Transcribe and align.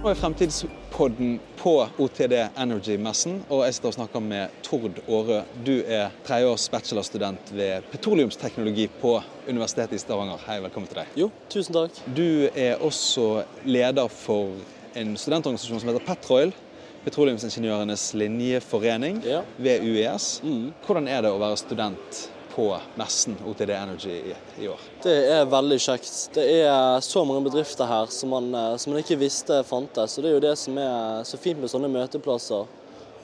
Nå 0.00 0.08
er 0.08 0.16
Fremtidspodden 0.16 1.34
på 1.60 1.72
OTD 2.00 2.32
Energy-messen, 2.56 3.42
og 3.52 3.66
jeg 3.66 3.74
sitter 3.76 3.90
og 3.90 3.96
snakker 3.98 4.22
med 4.24 4.54
Tord 4.64 4.96
Aarø. 5.04 5.42
Du 5.66 5.74
er 5.84 6.14
tredjeårs 6.24 6.64
bachelorstudent 6.72 7.52
ved 7.52 7.84
petroleumsteknologi 7.92 8.86
på 9.02 9.18
Universitetet 9.48 9.98
i 9.98 10.00
Stavanger. 10.00 10.40
Hei, 10.46 10.56
velkommen 10.64 10.88
til 10.88 11.02
deg. 11.02 11.12
Jo, 11.20 11.28
tusen 11.52 11.76
takk. 11.76 12.00
Du 12.16 12.48
er 12.48 12.80
også 12.80 13.26
leder 13.68 14.08
for 14.08 14.56
en 14.96 15.12
studentorganisasjon 15.20 15.84
som 15.84 15.92
heter 15.92 16.06
Petroil. 16.08 16.56
Petroleumsingeniørenes 17.04 18.10
linjeforening 18.16 19.20
Ja. 19.28 19.42
ved 19.60 19.84
UiS. 19.84 20.40
Mm. 20.44 20.70
Hvordan 20.86 21.08
er 21.12 21.20
det 21.28 21.30
å 21.36 21.38
være 21.44 21.60
student 21.60 22.22
på 22.54 22.66
messen 23.00 23.36
OTD 23.46 23.70
Energy 23.70 24.10
i, 24.10 24.34
i 24.60 24.68
år? 24.68 24.80
Det 25.02 25.14
er 25.32 25.48
veldig 25.50 25.78
kjekt. 25.80 26.12
Det 26.34 26.44
er 26.62 27.00
så 27.04 27.24
mange 27.24 27.44
bedrifter 27.48 27.88
her 27.88 28.10
som 28.14 28.32
man, 28.34 28.50
eh, 28.54 28.76
som 28.76 28.92
man 28.92 29.02
ikke 29.02 29.18
visste 29.20 29.62
fantes. 29.68 30.16
Og 30.18 30.24
det 30.24 30.30
er 30.30 30.36
jo 30.36 30.44
det 30.44 30.56
som 30.60 30.78
er 30.82 31.24
så 31.28 31.40
fint 31.40 31.60
med 31.60 31.72
sånne 31.72 31.90
møteplasser. 31.92 32.68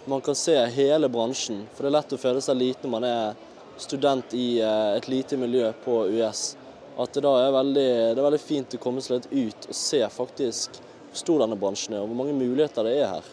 Man 0.07 0.23
kan 0.23 0.39
se 0.39 0.55
hele 0.77 1.11
bransjen. 1.11 1.65
For 1.75 1.85
det 1.85 1.91
er 1.91 1.99
lett 1.99 2.15
å 2.15 2.21
føle 2.23 2.45
seg 2.45 2.61
liten 2.61 2.87
når 2.87 2.95
man 2.95 3.09
er 3.09 3.47
student 3.83 4.35
i 4.35 4.61
eh, 4.61 4.97
et 4.97 5.09
lite 5.09 5.39
miljø 5.41 5.73
på 5.85 6.05
US. 6.17 6.49
At 6.97 7.13
det 7.13 7.27
da 7.27 7.35
er 7.45 7.53
veldig, 7.53 7.89
det 8.17 8.21
er 8.21 8.27
veldig 8.31 8.41
fint 8.41 8.77
å 8.77 8.81
komme 8.81 9.03
seg 9.05 9.19
litt 9.19 9.33
ut 9.33 9.67
og 9.69 9.77
se 9.77 10.01
faktisk 10.09 10.79
hvor 10.81 11.21
stor 11.21 11.43
denne 11.43 11.59
bransjen 11.61 11.97
er, 11.97 12.05
og 12.05 12.11
hvor 12.11 12.19
mange 12.19 12.37
muligheter 12.37 12.87
det 12.89 12.95
er 13.01 13.11
her. 13.17 13.29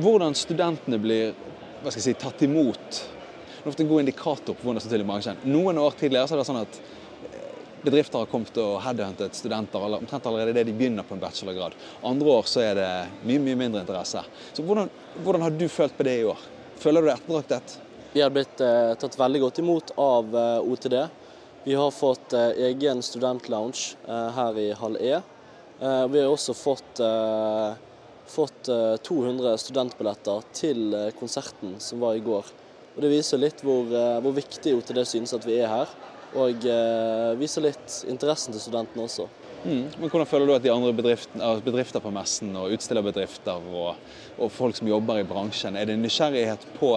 Hvordan 0.00 0.36
studentene 0.36 0.98
blir 1.00 1.32
si, 1.92 2.14
tatt 2.16 2.42
imot. 2.44 3.00
Er 3.66 3.72
ofte 3.72 3.82
en 3.82 3.88
god 3.90 4.04
indikator 4.04 4.54
på 4.54 4.62
hvordan 4.62 4.76
det 4.78 4.84
står 4.84 4.92
til 4.94 5.02
i 5.02 5.06
bransjen. 5.08 5.38
Noen 5.50 5.78
år 5.82 5.94
tidligere 5.98 6.28
så 6.30 6.36
er 6.36 6.38
det 6.38 6.46
sånn 6.46 6.58
at 6.60 6.76
eh, 6.78 7.46
bedrifter 7.82 8.20
har 8.22 8.28
kommet 8.30 8.58
og 8.62 8.76
headhuntet 8.84 9.34
studenter 9.34 9.82
eller 9.82 10.04
omtrent 10.04 10.26
allerede 10.30 10.52
det 10.54 10.68
de 10.68 10.74
begynner 10.76 11.02
på 11.02 11.16
en 11.16 11.22
bachelorgrad. 11.24 11.72
Andre 12.06 12.28
år 12.30 12.44
så 12.46 12.60
er 12.62 12.76
det 12.78 12.90
mye 13.26 13.40
mye 13.42 13.58
mindre 13.64 13.80
interesse. 13.82 14.20
Så 14.54 14.62
Hvordan, 14.62 14.86
hvordan 15.24 15.42
har 15.42 15.56
du 15.58 15.64
følt 15.66 15.96
på 15.98 16.06
det 16.06 16.14
i 16.20 16.28
år? 16.30 16.44
Føler 16.78 17.02
du 17.02 17.08
deg 17.08 17.16
etterdraktet? 17.16 17.74
Vi 18.12 18.22
har 18.22 18.30
blitt 18.36 18.62
eh, 18.62 18.92
tatt 19.02 19.18
veldig 19.18 19.40
godt 19.42 19.58
imot 19.64 19.90
av 19.98 20.36
eh, 20.42 20.68
OTD. 20.70 20.94
Vi 21.64 21.74
har 21.80 21.90
fått 21.90 22.36
eh, 22.38 22.60
egen 22.68 23.02
studentlounge 23.02 23.96
eh, 24.06 24.28
her 24.36 24.60
i 24.62 24.68
halv 24.78 25.00
E. 25.02 25.16
Eh, 25.80 26.04
vi 26.12 26.22
har 26.22 26.30
også 26.30 26.54
fått, 26.54 27.02
fått 28.36 28.70
eh, 28.70 28.94
200 29.10 29.56
studentbilletter 29.64 30.46
til 30.54 30.96
konserten 31.18 31.74
som 31.82 32.06
var 32.06 32.14
i 32.14 32.22
går. 32.30 32.54
Og 32.96 33.02
Det 33.04 33.12
viser 33.12 33.40
litt 33.40 33.60
hvor, 33.64 33.84
eh, 33.92 34.20
hvor 34.24 34.32
viktig 34.36 34.72
OTD 34.78 35.02
synes 35.04 35.34
at 35.36 35.44
vi 35.44 35.58
er 35.60 35.68
her, 35.68 35.90
og 36.36 36.64
eh, 36.64 37.34
viser 37.36 37.66
litt 37.68 37.98
interessen 38.08 38.56
til 38.56 38.62
studentene 38.64 39.04
også. 39.04 39.28
Mm. 39.66 39.84
Men 39.98 40.08
Hvordan 40.08 40.28
føler 40.30 40.48
du 40.48 40.54
at 40.54 40.64
de 40.64 40.72
andre 40.72 40.94
bedriften, 40.96 41.42
altså 41.42 41.64
bedrifter 41.66 42.00
på 42.00 42.12
messen 42.14 42.56
og 42.56 42.72
utstillerbedrifter 42.76 43.68
og, 43.72 44.00
og 44.38 44.52
folk 44.52 44.76
som 44.78 44.88
jobber 44.88 45.20
i 45.20 45.28
bransjen, 45.28 45.76
er 45.76 45.88
det 45.88 45.98
nysgjerrighet 46.00 46.64
på 46.80 46.92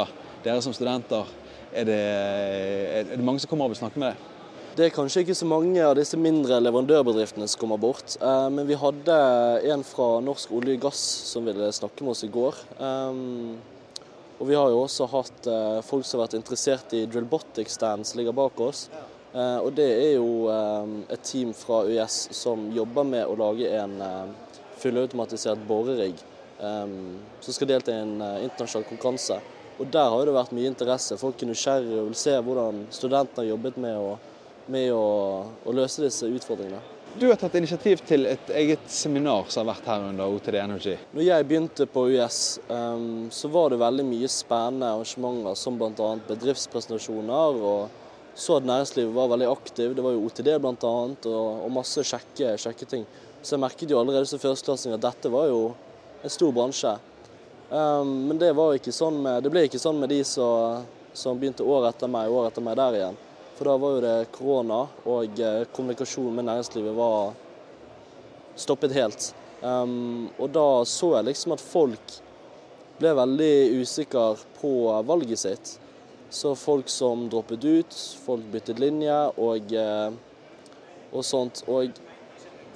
dere 0.46 0.62
som 0.64 0.76
studenter? 0.76 1.28
Er 1.70 1.86
det, 1.86 2.00
er 2.00 3.10
det 3.12 3.26
mange 3.26 3.44
som 3.44 3.52
kommer 3.52 3.68
og 3.68 3.76
vil 3.76 3.82
snakke 3.82 4.02
med 4.02 4.14
deg? 4.14 4.28
Det 4.80 4.86
er 4.86 4.94
kanskje 4.96 5.26
ikke 5.26 5.36
så 5.36 5.48
mange 5.50 5.82
av 5.84 5.98
disse 5.98 6.16
mindre 6.16 6.62
leverandørbedriftene 6.62 7.50
som 7.50 7.60
kommer 7.60 7.82
bort, 7.82 8.16
eh, 8.22 8.48
men 8.54 8.70
vi 8.70 8.78
hadde 8.80 9.18
en 9.74 9.84
fra 9.84 10.22
Norsk 10.24 10.54
olje 10.56 10.78
og 10.78 10.88
gass 10.88 11.04
som 11.34 11.50
ville 11.50 11.68
snakke 11.76 12.06
med 12.06 12.16
oss 12.16 12.24
i 12.24 12.32
går. 12.32 12.64
Og 14.40 14.48
vi 14.48 14.56
har 14.56 14.72
jo 14.72 14.84
også 14.86 15.08
hatt 15.12 15.48
eh, 15.52 15.80
folk 15.84 16.06
som 16.08 16.20
har 16.20 16.30
vært 16.30 16.38
interessert 16.40 16.94
i 16.96 17.04
drillbotic 17.12 17.74
stands, 17.74 18.14
ligger 18.16 18.36
bak 18.36 18.60
oss. 18.64 18.86
Eh, 19.34 19.58
Og 19.60 19.74
det 19.76 19.88
er 19.92 20.14
jo 20.16 20.48
eh, 20.48 20.94
et 21.12 21.26
team 21.28 21.52
fra 21.54 21.82
UiS 21.84 22.30
som 22.38 22.70
jobber 22.72 23.04
med 23.04 23.28
å 23.28 23.36
lage 23.36 23.68
en 23.82 23.98
eh, 24.02 24.54
fullautomatisert 24.80 25.60
borerigg 25.68 26.16
eh, 26.16 26.94
som 27.44 27.58
skal 27.58 27.68
delta 27.74 27.92
i 27.92 28.00
en 28.00 28.16
eh, 28.24 28.46
internasjonal 28.48 28.88
konkurranse. 28.88 29.42
Og 29.80 29.92
der 29.92 30.08
har 30.12 30.24
det 30.28 30.36
vært 30.36 30.56
mye 30.56 30.72
interesse. 30.72 31.20
Folk 31.20 31.44
er 31.44 31.52
nysgjerrige 31.52 32.00
og 32.00 32.10
vil 32.10 32.18
se 32.20 32.38
hvordan 32.40 32.86
studentene 32.96 33.44
har 33.44 33.52
jobbet 33.54 33.78
med 33.80 34.00
å, 34.00 34.16
med 34.72 34.90
å, 34.96 35.04
å 35.68 35.76
løse 35.76 36.04
disse 36.04 36.28
utfordringene. 36.28 36.82
Du 37.18 37.28
har 37.28 37.36
tatt 37.36 37.56
initiativ 37.56 38.02
til 38.06 38.28
et 38.30 38.50
eget 38.54 38.84
seminar 38.92 39.48
som 39.50 39.64
har 39.64 39.74
vært 39.74 39.88
her 39.90 40.04
under 40.12 40.30
OTD 40.30 40.58
Energy. 40.62 40.94
Når 41.16 41.26
jeg 41.26 41.48
begynte 41.50 41.88
på 41.90 42.04
US, 42.14 42.60
um, 42.70 43.28
så 43.34 43.50
var 43.50 43.74
det 43.74 43.80
veldig 43.82 44.06
mye 44.06 44.30
spennende 44.30 44.92
arrangementer 44.94 45.58
som 45.58 45.80
bl.a. 45.80 46.10
bedriftspresentasjoner. 46.28 47.58
og 47.72 48.36
Så 48.36 48.60
at 48.60 48.68
næringslivet 48.70 49.16
var 49.16 49.32
veldig 49.34 49.50
aktiv. 49.50 49.96
Det 49.98 50.06
var 50.06 50.14
jo 50.14 50.22
OTD 50.28 50.52
bl.a. 50.62 50.94
Og, 51.34 51.50
og 51.66 51.74
masse 51.74 52.06
kjekke, 52.06 52.54
kjekke 52.62 52.88
ting. 52.94 53.08
Så 53.42 53.56
jeg 53.56 53.64
merket 53.66 53.90
jo 53.90 54.00
allerede 54.00 54.30
som 54.30 54.42
førsteklassing 54.42 54.94
at 54.94 55.04
dette 55.04 55.32
var 55.34 55.50
jo 55.50 55.64
en 56.22 56.36
stor 56.36 56.54
bransje. 56.54 56.94
Um, 57.72 58.30
men 58.30 58.38
det, 58.38 58.54
var 58.58 58.78
ikke 58.78 58.94
sånn 58.94 59.18
med, 59.26 59.42
det 59.44 59.52
ble 59.54 59.66
ikke 59.66 59.82
sånn 59.82 59.98
med 60.00 60.14
de 60.14 60.22
som, 60.28 60.86
som 61.14 61.42
begynte 61.42 61.66
året 61.66 61.96
etter 61.96 62.12
meg, 62.12 62.30
året 62.30 62.54
etter 62.54 62.66
meg 62.66 62.78
der 62.78 63.02
igjen. 63.02 63.20
For 63.60 63.68
da 63.68 63.74
var 63.76 63.92
jo 63.92 64.02
det 64.06 64.30
korona, 64.32 64.76
og 65.04 65.40
eh, 65.44 65.66
kommunikasjonen 65.76 66.38
med 66.38 66.46
næringslivet 66.48 66.94
var 66.96 67.34
stoppet 68.56 68.96
helt. 68.96 69.34
Um, 69.60 70.30
og 70.40 70.54
da 70.56 70.64
så 70.88 71.10
jeg 71.18 71.28
liksom 71.28 71.58
at 71.58 71.64
folk 71.64 72.14
ble 73.02 73.12
veldig 73.20 73.82
usikre 73.82 74.30
på 74.62 74.72
valget 75.04 75.44
sitt. 75.44 75.74
Så 76.32 76.54
folk 76.56 76.88
som 76.88 77.28
droppet 77.28 77.68
ut, 77.68 78.00
folk 78.24 78.48
byttet 78.54 78.80
linje 78.80 79.18
og, 79.36 79.76
eh, 79.76 80.16
og 81.12 81.28
sånt. 81.28 81.66
Og 81.68 81.92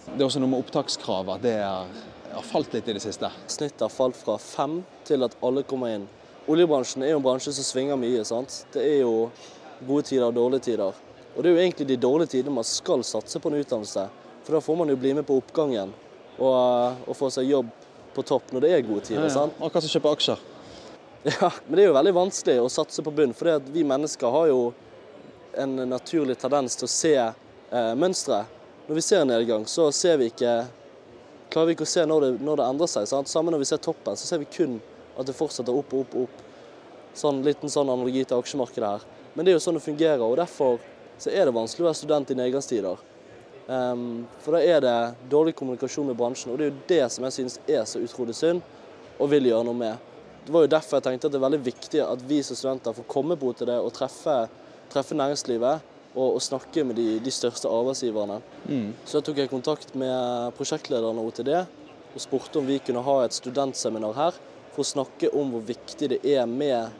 Det 0.03 0.19
er 0.19 0.25
også 0.25 0.43
noe 0.43 0.51
med 0.51 0.59
opptakskrav, 0.65 1.29
at 1.31 1.43
det 1.47 1.55
er, 1.63 1.87
har 2.33 2.43
falt 2.43 2.73
litt 2.75 2.89
i 2.91 2.97
det 2.97 3.05
siste. 3.07 3.29
snittet 3.47 3.87
har 3.87 3.89
falt 3.93 4.19
fra 4.19 4.35
fem 4.35 4.81
til 5.07 5.23
at 5.23 5.37
alle 5.39 5.63
kommer 5.63 5.95
inn. 5.95 6.09
Oljebransjen 6.51 7.07
er 7.07 7.13
jo 7.13 7.21
en 7.21 7.23
bransje 7.23 7.53
som 7.55 7.63
svinger 7.63 7.95
mye. 7.95 8.25
sant? 8.25 8.65
Det 8.73 8.83
er 8.83 8.99
jo 9.07 9.31
gode 9.87 10.07
tider 10.09 10.27
og 10.27 10.35
dårlige 10.37 10.67
tider. 10.69 11.01
Og 11.33 11.43
det 11.43 11.49
er 11.49 11.55
jo 11.55 11.63
egentlig 11.63 11.87
de 11.89 11.97
dårlige 11.97 12.35
tidene 12.35 12.57
man 12.59 12.67
skal 12.67 13.03
satse 13.07 13.39
på 13.41 13.49
en 13.49 13.59
utdannelse. 13.61 14.07
For 14.43 14.57
da 14.57 14.61
får 14.61 14.79
man 14.79 14.91
jo 14.91 14.99
bli 14.99 15.13
med 15.17 15.25
på 15.27 15.37
oppgangen 15.39 15.93
og, 16.37 17.07
og 17.07 17.15
få 17.17 17.29
seg 17.33 17.49
jobb 17.49 17.69
på 18.13 18.25
topp 18.27 18.51
når 18.53 18.65
det 18.65 18.73
er 18.73 18.85
gode 18.85 19.05
tider. 19.07 19.29
sant? 19.33 19.55
Akkurat 19.59 19.85
som 19.85 19.91
å 19.91 19.95
kjøpe 19.97 20.17
aksjer. 20.17 20.43
Ja, 21.23 21.47
men 21.67 21.77
det 21.77 21.85
er 21.85 21.87
jo 21.87 21.95
veldig 21.95 22.11
vanskelig 22.17 22.57
å 22.59 22.67
satse 22.67 22.99
på 22.99 23.11
bunn, 23.15 23.31
for 23.31 23.47
vi 23.71 23.85
mennesker 23.87 24.27
har 24.27 24.49
jo 24.49 24.57
en 25.55 25.77
naturlig 25.87 26.35
tendens 26.41 26.75
til 26.75 26.83
å 26.83 26.91
se 26.91 27.13
eh, 27.15 27.93
mønstre. 27.95 28.41
Når 28.89 28.97
vi 28.97 29.03
ser 29.05 29.21
en 29.23 29.31
nedgang, 29.31 29.63
så 29.71 29.85
ser 29.95 30.17
vi 30.19 30.27
ikke, 30.33 30.57
klarer 31.53 31.69
vi 31.69 31.77
ikke 31.77 31.87
å 31.87 31.93
se 31.93 32.03
når 32.09 32.25
det, 32.25 32.31
når 32.43 32.59
det 32.59 32.65
endrer 32.67 32.91
seg. 32.91 33.07
Sant? 33.07 33.31
Sammen 33.31 33.55
når 33.55 33.63
vi 33.63 33.69
ser 33.71 33.79
toppen, 33.85 34.19
så 34.19 34.27
ser 34.27 34.41
vi 34.43 34.49
kun 34.51 34.81
at 35.15 35.29
det 35.29 35.37
fortsetter 35.37 35.71
opp 35.71 35.95
og 35.95 36.03
opp 36.03 36.17
og 36.17 36.27
opp. 36.27 36.43
Sånn 37.15 37.39
liten 37.45 37.71
sånn 37.71 37.87
analogi 37.87 38.25
til 38.27 38.43
aksjemarkedet 38.43 38.89
her. 38.89 39.07
Men 39.33 39.45
det 39.45 39.53
er 39.53 39.57
jo 39.57 39.63
sånn 39.63 39.79
det 39.79 39.85
fungerer, 39.85 40.21
og 40.21 40.37
derfor 40.37 40.79
så 41.21 41.31
er 41.33 41.47
det 41.47 41.55
vanskelig 41.55 41.85
å 41.85 41.89
være 41.89 41.99
student 41.99 42.31
i 42.33 42.37
nedgangstider. 42.37 43.01
Um, 43.67 44.25
for 44.43 44.57
da 44.57 44.59
er 44.59 44.81
det 44.83 44.95
dårlig 45.31 45.53
kommunikasjon 45.55 46.09
med 46.09 46.17
bransjen, 46.19 46.51
og 46.51 46.59
det 46.59 46.65
er 46.65 46.71
jo 46.73 46.87
det 46.89 47.03
som 47.13 47.27
jeg 47.27 47.37
synes 47.37 47.59
er 47.63 47.85
så 47.87 48.01
utrolig 48.03 48.35
synd, 48.37 48.61
og 49.17 49.29
vil 49.31 49.47
gjøre 49.47 49.67
noe 49.69 49.77
med. 49.77 50.11
Det 50.43 50.51
var 50.51 50.65
jo 50.65 50.73
derfor 50.73 50.99
jeg 50.99 51.07
tenkte 51.07 51.29
at 51.29 51.33
det 51.33 51.39
er 51.39 51.45
veldig 51.45 51.63
viktig 51.63 52.01
at 52.03 52.23
vi 52.27 52.41
som 52.43 52.59
studenter 52.59 52.95
får 52.97 53.07
komme 53.11 53.37
på 53.39 53.53
til 53.55 53.69
det 53.69 53.77
og 53.79 53.93
treffe, 53.95 54.35
treffe 54.91 55.15
næringslivet 55.15 55.91
og, 56.13 56.25
og 56.27 56.41
snakke 56.43 56.83
med 56.83 56.99
de, 56.99 57.07
de 57.23 57.31
største 57.31 57.71
arbeidsgiverne. 57.71 58.41
Så 59.05 59.19
jeg 59.19 59.27
tok 59.29 59.39
jeg 59.39 59.51
kontakt 59.53 59.95
med 59.95 60.51
prosjektlederen 60.57 61.21
av 61.21 61.29
OTD 61.29 61.53
og 62.13 62.19
spurte 62.21 62.59
om 62.59 62.67
vi 62.67 62.81
kunne 62.83 63.05
ha 63.05 63.15
et 63.23 63.37
studentseminar 63.37 64.17
her 64.17 64.35
for 64.73 64.83
å 64.83 64.89
snakke 64.89 65.31
om 65.37 65.53
hvor 65.53 65.63
viktig 65.65 66.11
det 66.11 66.19
er 66.27 66.43
med 66.49 66.91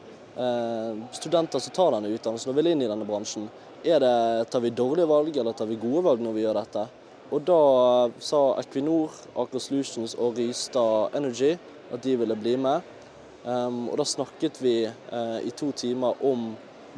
studenter 1.14 1.62
som 1.62 1.72
tar 1.76 1.92
denne 1.94 2.10
utdannelsen 2.10 2.50
og 2.50 2.56
vil 2.58 2.72
inn 2.72 2.82
i 2.82 2.88
denne 2.90 3.06
bransjen. 3.06 3.46
Det, 3.84 4.00
tar 4.50 4.62
vi 4.64 4.72
dårlige 4.74 5.06
valg, 5.06 5.36
eller 5.36 5.54
tar 5.54 5.68
vi 5.70 5.76
gode 5.78 6.02
valg 6.06 6.22
når 6.24 6.34
vi 6.34 6.42
gjør 6.42 6.58
dette? 6.58 6.86
Og 7.34 7.44
da 7.46 7.60
sa 8.22 8.40
Equinor, 8.60 9.14
Aker 9.38 9.62
Solutions 9.62 10.16
og 10.18 10.38
Rystad 10.38 11.16
Energy 11.18 11.54
at 11.92 12.02
de 12.02 12.16
ville 12.16 12.36
bli 12.36 12.56
med. 12.60 12.82
Um, 13.44 13.88
og 13.90 13.98
da 14.00 14.06
snakket 14.08 14.60
vi 14.64 14.86
eh, 14.86 15.38
i 15.44 15.50
to 15.52 15.68
timer 15.76 16.16
om 16.24 16.54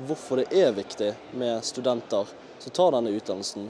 hvorfor 0.06 0.38
det 0.38 0.46
er 0.54 0.76
viktig 0.76 1.08
med 1.34 1.64
studenter 1.66 2.28
som 2.62 2.74
tar 2.74 2.94
denne 2.94 3.14
utdannelsen. 3.16 3.66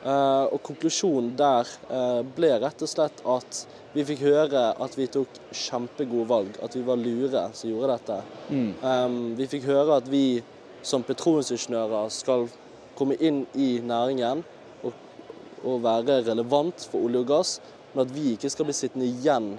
Eh, 0.00 0.44
og 0.48 0.62
konklusjonen 0.64 1.34
der 1.36 1.68
eh, 1.92 2.20
ble 2.36 2.54
rett 2.62 2.80
og 2.80 2.88
slett 2.88 3.18
at 3.28 3.58
vi 3.92 4.04
fikk 4.08 4.22
høre 4.24 4.62
at 4.80 4.94
vi 4.96 5.04
tok 5.12 5.40
kjempegode 5.52 6.28
valg, 6.30 6.54
at 6.64 6.72
vi 6.76 6.84
var 6.86 6.96
lure 6.96 7.42
som 7.52 7.68
gjorde 7.68 7.98
dette. 7.98 8.16
Um, 8.80 9.18
vi 9.36 9.48
fikk 9.50 9.66
høre 9.68 9.98
at 10.00 10.06
vi 10.08 10.40
som 10.86 11.04
petroleumsingeniører 11.04 12.08
skal 12.14 12.46
komme 12.96 13.18
inn 13.20 13.42
i 13.52 13.74
næringen 13.84 14.40
og, 14.86 14.94
og 15.66 15.82
være 15.84 16.22
relevant 16.30 16.86
for 16.88 17.04
olje 17.04 17.20
og 17.20 17.28
gass, 17.28 17.52
men 17.92 18.06
at 18.06 18.14
vi 18.14 18.38
ikke 18.38 18.52
skal 18.54 18.70
bli 18.70 18.76
sittende 18.78 19.08
igjen 19.10 19.50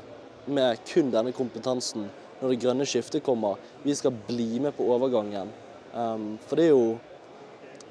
med 0.49 0.81
kun 0.89 1.11
denne 1.13 1.35
kompetansen 1.37 2.07
når 2.39 2.55
det 2.55 2.61
grønne 2.63 2.87
skiftet 2.89 3.21
kommer. 3.27 3.59
Vi 3.83 3.93
skal 3.93 4.15
bli 4.25 4.55
med 4.63 4.73
på 4.73 4.89
overgangen. 4.89 5.53
Um, 5.93 6.39
for 6.47 6.57
det 6.57 6.71
er 6.71 6.73
jo 6.73 6.97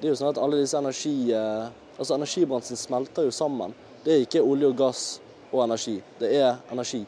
det 0.01 0.09
er 0.09 0.15
jo 0.15 0.19
sånn 0.19 0.33
at 0.33 0.43
alle 0.43 0.59
disse 0.65 0.81
energi... 0.81 1.15
eh, 1.37 1.80
Altså 2.01 2.17
Energibransjen 2.17 2.79
smelter 2.81 3.27
jo 3.27 3.33
sammen. 3.35 3.75
Det 4.05 4.15
er 4.15 4.23
ikke 4.25 4.41
olje 4.41 4.71
og 4.71 4.77
gass 4.79 5.03
og 5.51 5.67
energi. 5.67 5.99
Det 6.17 6.31
er 6.39 6.55
energi. 6.73 7.03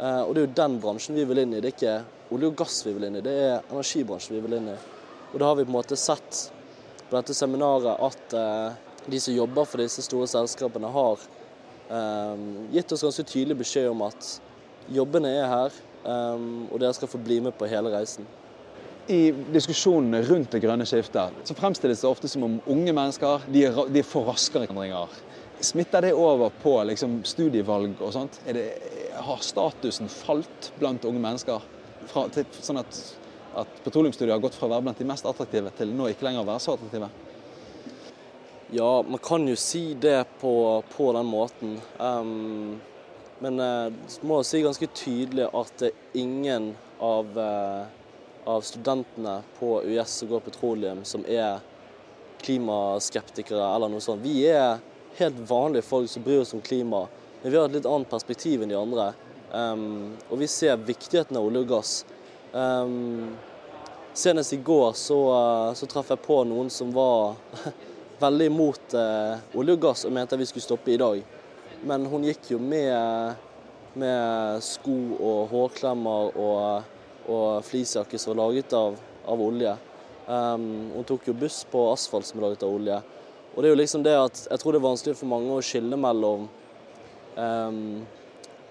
Eh, 0.00 0.22
og 0.24 0.32
det 0.34 0.40
er 0.42 0.48
jo 0.48 0.56
den 0.58 0.78
bransjen 0.82 1.14
vi 1.14 1.26
vil 1.30 1.42
inn 1.44 1.54
i. 1.54 1.60
Det 1.62 1.70
er 1.70 1.76
ikke 1.76 2.32
olje 2.34 2.50
og 2.50 2.56
gass 2.58 2.80
vi 2.86 2.94
vil 2.96 3.06
inn 3.06 3.20
i, 3.20 3.22
det 3.22 3.34
er 3.44 3.68
energibransjen 3.70 4.34
vi 4.34 4.42
vil 4.46 4.56
inn 4.58 4.72
i. 4.72 4.78
Og 5.30 5.36
da 5.38 5.46
har 5.46 5.58
vi 5.58 5.66
på 5.66 5.70
en 5.70 5.76
måte 5.76 5.98
sett 5.98 6.40
på 7.10 7.14
dette 7.14 7.36
seminaret 7.38 8.02
at 8.08 8.34
eh, 8.38 8.80
de 9.10 9.22
som 9.22 9.36
jobber 9.36 9.70
for 9.70 9.82
disse 9.82 10.02
store 10.06 10.26
selskapene, 10.30 10.90
har 10.90 11.22
eh, 11.94 12.44
gitt 12.74 12.96
oss 12.96 13.06
ganske 13.06 13.26
tydelig 13.30 13.60
beskjed 13.62 13.92
om 13.92 14.02
at 14.08 14.34
jobbene 14.90 15.30
er 15.38 15.46
her, 15.46 15.80
og 16.00 16.78
dere 16.80 16.94
skal 16.96 17.10
få 17.12 17.18
bli 17.20 17.36
med 17.44 17.52
på 17.60 17.68
hele 17.68 17.90
reisen. 17.92 18.24
I 19.10 19.32
diskusjonene 19.50 20.22
rundt 20.22 20.52
det 20.54 20.60
grønne 20.62 20.86
skiftet 20.86 21.40
så 21.48 21.54
fremstilles 21.58 22.02
det 22.04 22.08
ofte 22.08 22.28
som 22.30 22.44
om 22.46 22.60
unge 22.70 22.92
mennesker 22.94 23.46
de 23.50 23.64
er, 23.66 23.80
de 23.90 24.02
er 24.02 24.06
for 24.06 24.28
raskere 24.30 24.68
endringer. 24.70 25.10
Smitter 25.60 26.06
det 26.06 26.12
over 26.14 26.52
på 26.62 26.76
liksom, 26.86 27.18
studievalg 27.26 27.98
og 27.98 28.14
sånt? 28.14 28.38
Det, 28.46 28.68
har 29.18 29.42
statusen 29.44 30.08
falt 30.08 30.70
blant 30.78 31.04
unge 31.04 31.20
mennesker? 31.20 31.66
Fra, 32.10 32.28
til, 32.32 32.46
sånn 32.62 32.80
at, 32.80 33.00
at 33.60 33.82
petroleumsstudier 33.84 34.32
har 34.36 34.42
gått 34.42 34.56
fra 34.56 34.70
å 34.70 34.72
være 34.76 34.86
blant 34.86 35.02
de 35.02 35.08
mest 35.10 35.26
attraktive 35.28 35.72
til 35.76 35.92
nå 35.92 36.08
ikke 36.12 36.28
lenger 36.28 36.44
å 36.44 36.48
være 36.48 36.64
så 36.64 36.78
attraktive? 36.78 37.10
Ja, 38.70 39.02
man 39.02 39.18
kan 39.18 39.48
jo 39.50 39.58
si 39.58 39.90
det 39.98 40.22
på, 40.40 40.54
på 40.94 41.10
den 41.18 41.26
måten. 41.26 41.76
Um, 41.98 42.78
men 43.42 43.58
jeg 43.58 43.94
uh, 43.96 44.26
må 44.28 44.42
si 44.46 44.62
ganske 44.62 44.86
tydelig 44.94 45.48
at 45.50 45.82
ingen 46.14 46.76
av 47.02 47.34
uh, 47.34 47.99
av 48.44 48.60
studentene 48.66 49.40
på 49.58 49.82
UiS 49.82 50.20
som 50.20 50.28
går 50.28 50.40
petroleum, 50.40 51.04
som 51.04 51.24
er 51.28 51.60
klimaskeptikere 52.40 53.74
eller 53.74 53.92
noe 53.92 54.00
sånt. 54.00 54.22
Vi 54.24 54.46
er 54.48 54.80
helt 55.18 55.38
vanlige 55.48 55.86
folk 55.86 56.10
som 56.10 56.24
bryr 56.24 56.40
oss 56.44 56.54
om 56.54 56.60
klima, 56.64 57.06
men 57.42 57.52
vi 57.52 57.58
har 57.58 57.68
et 57.68 57.76
litt 57.78 57.88
annet 57.88 58.10
perspektiv 58.10 58.62
enn 58.62 58.72
de 58.72 58.78
andre. 58.78 59.12
Um, 59.52 60.16
og 60.28 60.38
vi 60.38 60.48
ser 60.48 60.80
viktigheten 60.86 61.36
av 61.36 61.46
olje 61.48 61.64
og 61.64 61.70
gass. 61.72 61.94
Um, 62.52 63.36
senest 64.14 64.54
i 64.54 64.60
går 64.64 64.92
så, 64.98 65.18
så 65.76 65.88
traff 65.90 66.10
jeg 66.12 66.22
på 66.24 66.40
noen 66.46 66.70
som 66.72 66.92
var 66.94 67.36
veldig 68.24 68.48
imot 68.50 68.96
uh, 68.96 69.40
olje 69.58 69.76
og 69.76 69.84
gass 69.84 70.06
og 70.06 70.14
mente 70.14 70.38
vi 70.38 70.48
skulle 70.48 70.66
stoppe 70.66 70.94
i 70.94 71.00
dag. 71.00 71.22
Men 71.86 72.06
hun 72.10 72.26
gikk 72.28 72.52
jo 72.54 72.60
med, 72.62 73.36
med 73.98 74.64
sko 74.64 74.96
og 75.16 75.52
hårklemmer 75.52 76.36
og 76.36 76.98
og 77.28 77.64
fleecejakke 77.66 78.18
som 78.18 78.32
var 78.32 78.44
laget 78.44 78.72
av, 78.76 78.96
av 79.26 79.42
olje. 79.42 79.74
Um, 80.26 80.92
hun 80.94 81.06
tok 81.08 81.26
jo 81.26 81.34
buss 81.34 81.64
på 81.70 81.82
asfalt 81.90 82.28
som 82.28 82.38
er 82.38 82.46
laget 82.48 82.64
av 82.66 82.74
olje. 82.74 83.00
Og 83.50 83.58
det 83.58 83.68
er 83.68 83.74
jo 83.74 83.80
liksom 83.80 84.04
det 84.06 84.14
at 84.14 84.44
jeg 84.46 84.62
tror 84.62 84.72
det 84.72 84.80
er 84.80 84.86
vanskelig 84.86 85.18
for 85.18 85.30
mange 85.32 85.52
å 85.56 85.64
skille 85.64 85.98
mellom 85.98 86.46
um, 87.36 87.82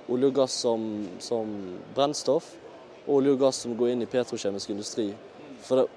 olje 0.10 0.32
og 0.32 0.40
gass 0.40 0.56
som, 0.64 0.88
som, 1.20 1.52
brennstoff 1.98 2.54
og 3.06 3.18
olje 3.20 3.36
og 3.36 3.44
gass 3.44 3.62
som 3.66 3.76
går 3.78 3.94
inn 3.94 4.06
i 4.06 4.10
petrokjemisk 4.10 4.72
industri. 4.72 5.10
For 5.66 5.82
det, 5.82 5.88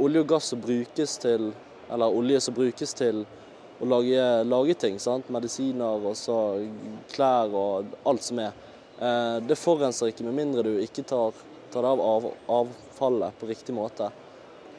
olje 0.00 0.24
og 0.24 0.30
gass 0.34 0.50
som 0.54 0.62
brukes 0.64 1.18
til, 1.22 1.50
eller 1.92 2.20
olje 2.20 2.40
som 2.46 2.56
brukes 2.56 2.96
til 2.96 3.24
å 3.82 3.88
lage, 3.90 4.26
lage 4.48 4.78
ting, 4.80 4.96
sant? 5.02 5.28
medisiner 5.34 6.00
og 6.00 6.16
så 6.16 6.38
klær 7.12 7.52
og 7.52 7.98
alt 8.08 8.24
som 8.24 8.40
er, 8.42 8.54
Uh, 8.94 9.42
det 9.42 9.56
forurenser 9.58 10.12
ikke 10.12 10.22
med 10.22 10.36
mindre 10.38 10.62
du 10.62 10.76
ikke 10.78 11.02
tar 11.02 11.34
tar 11.74 11.86
av, 11.88 12.00
av 12.00 12.28
avfallet 12.60 13.40
på 13.40 13.50
riktig 13.50 13.74
måte. 13.76 14.10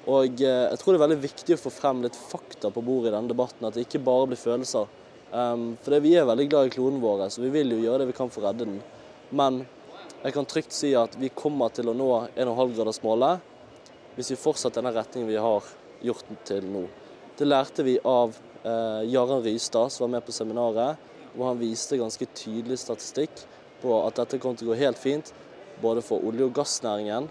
Og 0.06 0.42
eh, 0.42 0.66
jeg 0.70 0.80
tror 0.82 0.94
det 0.94 1.00
er 1.00 1.06
veldig 1.08 1.24
viktig 1.24 1.58
å 1.58 1.62
få 1.64 1.74
frem 1.74 2.04
litt 2.06 2.18
fakta 2.18 2.72
på 2.74 2.84
bordet 2.86 3.12
i 3.12 3.16
denne 3.16 3.32
debatten, 3.32 3.66
at 3.66 3.78
det 3.78 3.88
ikke 3.88 4.04
bare 4.06 4.30
blir 4.32 4.40
følelser. 4.40 4.92
Um, 5.36 5.72
for 5.84 5.98
vi 6.00 6.14
er 6.16 6.28
veldig 6.30 6.46
glad 6.48 6.70
i 6.70 6.76
kloden 6.76 7.02
vår, 7.04 7.26
så 7.34 7.42
vi 7.44 7.50
vil 7.52 7.74
jo 7.74 7.82
gjøre 7.82 8.04
det 8.04 8.12
vi 8.12 8.18
kan 8.18 8.30
for 8.32 8.44
å 8.44 8.52
redde 8.52 8.68
den. 8.70 8.78
Men 9.36 9.64
jeg 10.22 10.36
kan 10.36 10.48
trygt 10.50 10.74
si 10.74 10.94
at 10.98 11.18
vi 11.20 11.34
kommer 11.34 11.74
til 11.74 11.90
å 11.90 11.98
nå 11.98 12.10
1,5-gradersmålet 12.38 13.52
hvis 14.16 14.32
vi 14.32 14.40
fortsetter 14.40 14.80
denne 14.80 14.94
retningen 14.96 15.28
vi 15.28 15.42
har 15.42 15.66
gjort 16.06 16.30
til 16.48 16.70
nå. 16.72 16.86
Det 17.36 17.48
lærte 17.50 17.84
vi 17.84 17.98
av 18.08 18.38
eh, 18.64 19.02
Jarand 19.12 19.44
Rystad, 19.44 19.92
som 19.92 20.06
var 20.06 20.14
med 20.16 20.26
på 20.26 20.36
seminaret, 20.36 21.02
hvor 21.36 21.50
han 21.50 21.60
viste 21.60 22.00
ganske 22.00 22.30
tydelig 22.38 22.78
statistikk 22.80 23.44
på 23.82 23.98
at 24.06 24.22
dette 24.22 24.40
kom 24.40 24.56
til 24.56 24.70
å 24.70 24.72
gå 24.72 24.80
helt 24.86 25.02
fint 25.02 25.34
både 25.82 26.04
for 26.06 26.24
olje- 26.26 26.48
og 26.48 26.54
gassnæringen 26.56 27.28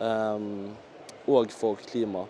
um, 0.00 0.76
og 1.26 1.52
for 1.52 1.80
klima. 1.86 2.26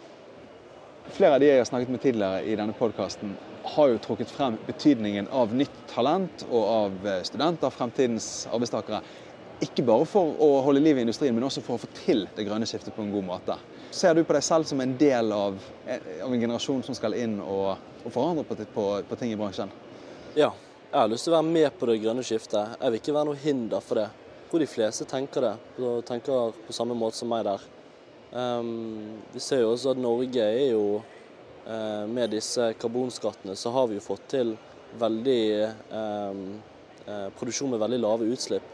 Flere 1.15 1.37
av 1.37 1.41
de 1.41 1.51
jeg 1.51 1.61
har 1.61 1.69
snakket 1.69 1.93
med 1.95 2.03
tidligere 2.03 2.43
i 2.45 2.57
denne 2.59 2.75
podkasten, 2.75 3.37
har 3.67 3.91
jo 3.91 4.01
trukket 4.03 4.31
frem 4.31 4.57
betydningen 4.67 5.29
av 5.35 5.55
nytt 5.55 5.79
talent 5.91 6.45
og 6.49 6.65
av 6.65 7.07
eh, 7.07 7.23
studenter, 7.27 7.71
fremtidens 7.71 8.47
arbeidstakere. 8.51 9.01
Ikke 9.63 9.85
bare 9.87 10.07
for 10.07 10.35
å 10.43 10.61
holde 10.67 10.83
liv 10.83 10.99
i 10.99 11.05
industrien, 11.07 11.35
men 11.35 11.47
også 11.47 11.63
for 11.65 11.77
å 11.77 11.83
få 11.83 11.89
til 11.97 12.27
det 12.37 12.45
grønne 12.47 12.67
skiftet 12.69 12.95
på 12.95 13.03
en 13.03 13.15
god 13.15 13.27
måte. 13.27 13.57
Ser 13.95 14.15
du 14.15 14.23
på 14.27 14.37
deg 14.37 14.45
selv 14.45 14.69
som 14.69 14.83
en 14.83 14.95
del 14.99 15.33
av, 15.35 15.57
eh, 15.87 16.11
av 16.23 16.33
en 16.33 16.43
generasjon 16.43 16.85
som 16.87 16.99
skal 16.99 17.17
inn 17.19 17.39
og, 17.41 17.75
og 18.05 18.13
forandre 18.13 18.47
på, 18.47 18.59
på, 18.75 18.87
på 19.09 19.19
ting 19.19 19.33
i 19.35 19.41
bransjen? 19.41 19.73
Ja, 20.37 20.53
jeg 20.91 20.99
har 20.99 21.11
lyst 21.11 21.27
til 21.27 21.35
å 21.35 21.39
være 21.39 21.55
med 21.55 21.79
på 21.79 21.91
det 21.91 22.01
grønne 22.03 22.27
skiftet. 22.27 22.77
Jeg 22.81 22.93
vil 22.93 23.01
ikke 23.01 23.17
være 23.17 23.31
noe 23.31 23.43
hinder 23.43 23.83
for 23.83 24.03
det. 24.03 24.11
Tror 24.51 24.63
de 24.63 24.69
fleste 24.71 25.05
tenker 25.11 25.43
det, 25.43 25.55
og 25.83 26.05
tenker 26.07 26.55
på 26.67 26.75
samme 26.75 26.95
måte 26.95 27.19
som 27.19 27.31
meg 27.33 27.43
der. 27.49 27.63
Um, 28.31 29.19
vi 29.33 29.41
ser 29.43 29.65
jo 29.65 29.73
også 29.73 29.95
at 29.95 30.01
Norge 30.03 30.43
er 30.43 30.73
jo 30.75 30.99
uh, 30.99 32.05
Med 32.11 32.33
disse 32.35 32.73
karbonskattene 32.75 33.55
så 33.57 33.71
har 33.71 33.87
vi 33.87 33.97
jo 33.97 34.03
fått 34.03 34.25
til 34.33 34.51
veldig 34.99 35.45
um, 35.95 36.41
uh, 37.07 37.29
produksjon 37.39 37.71
med 37.71 37.81
veldig 37.81 38.01
lave 38.03 38.29
utslipp. 38.35 38.67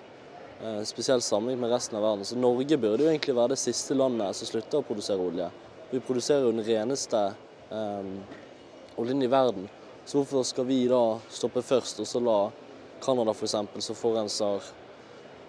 Uh, 0.62 0.82
spesielt 0.88 1.24
sammenlignet 1.24 1.64
med 1.64 1.72
resten 1.74 2.00
av 2.00 2.04
verden. 2.04 2.24
Så 2.24 2.40
Norge 2.40 2.78
burde 2.80 3.04
jo 3.04 3.12
egentlig 3.12 3.36
være 3.36 3.54
det 3.54 3.62
siste 3.62 3.96
landet 3.96 4.36
som 4.38 4.50
slutter 4.50 4.80
å 4.80 4.88
produsere 4.88 5.24
olje. 5.24 5.48
Vi 5.92 6.00
produserer 6.00 6.46
jo 6.46 6.52
den 6.56 6.66
reneste 6.66 7.22
um, 7.70 8.14
oljen 9.00 9.24
i 9.24 9.30
verden. 9.30 9.68
Så 10.04 10.18
hvorfor 10.18 10.44
skal 10.46 10.68
vi 10.68 10.84
da 10.90 11.02
stoppe 11.30 11.62
først, 11.64 12.00
og 12.02 12.08
så 12.08 12.20
la 12.20 12.38
Canada 13.02 13.34
f.eks., 13.34 13.56
som 13.84 13.98
forurenser 13.98 14.72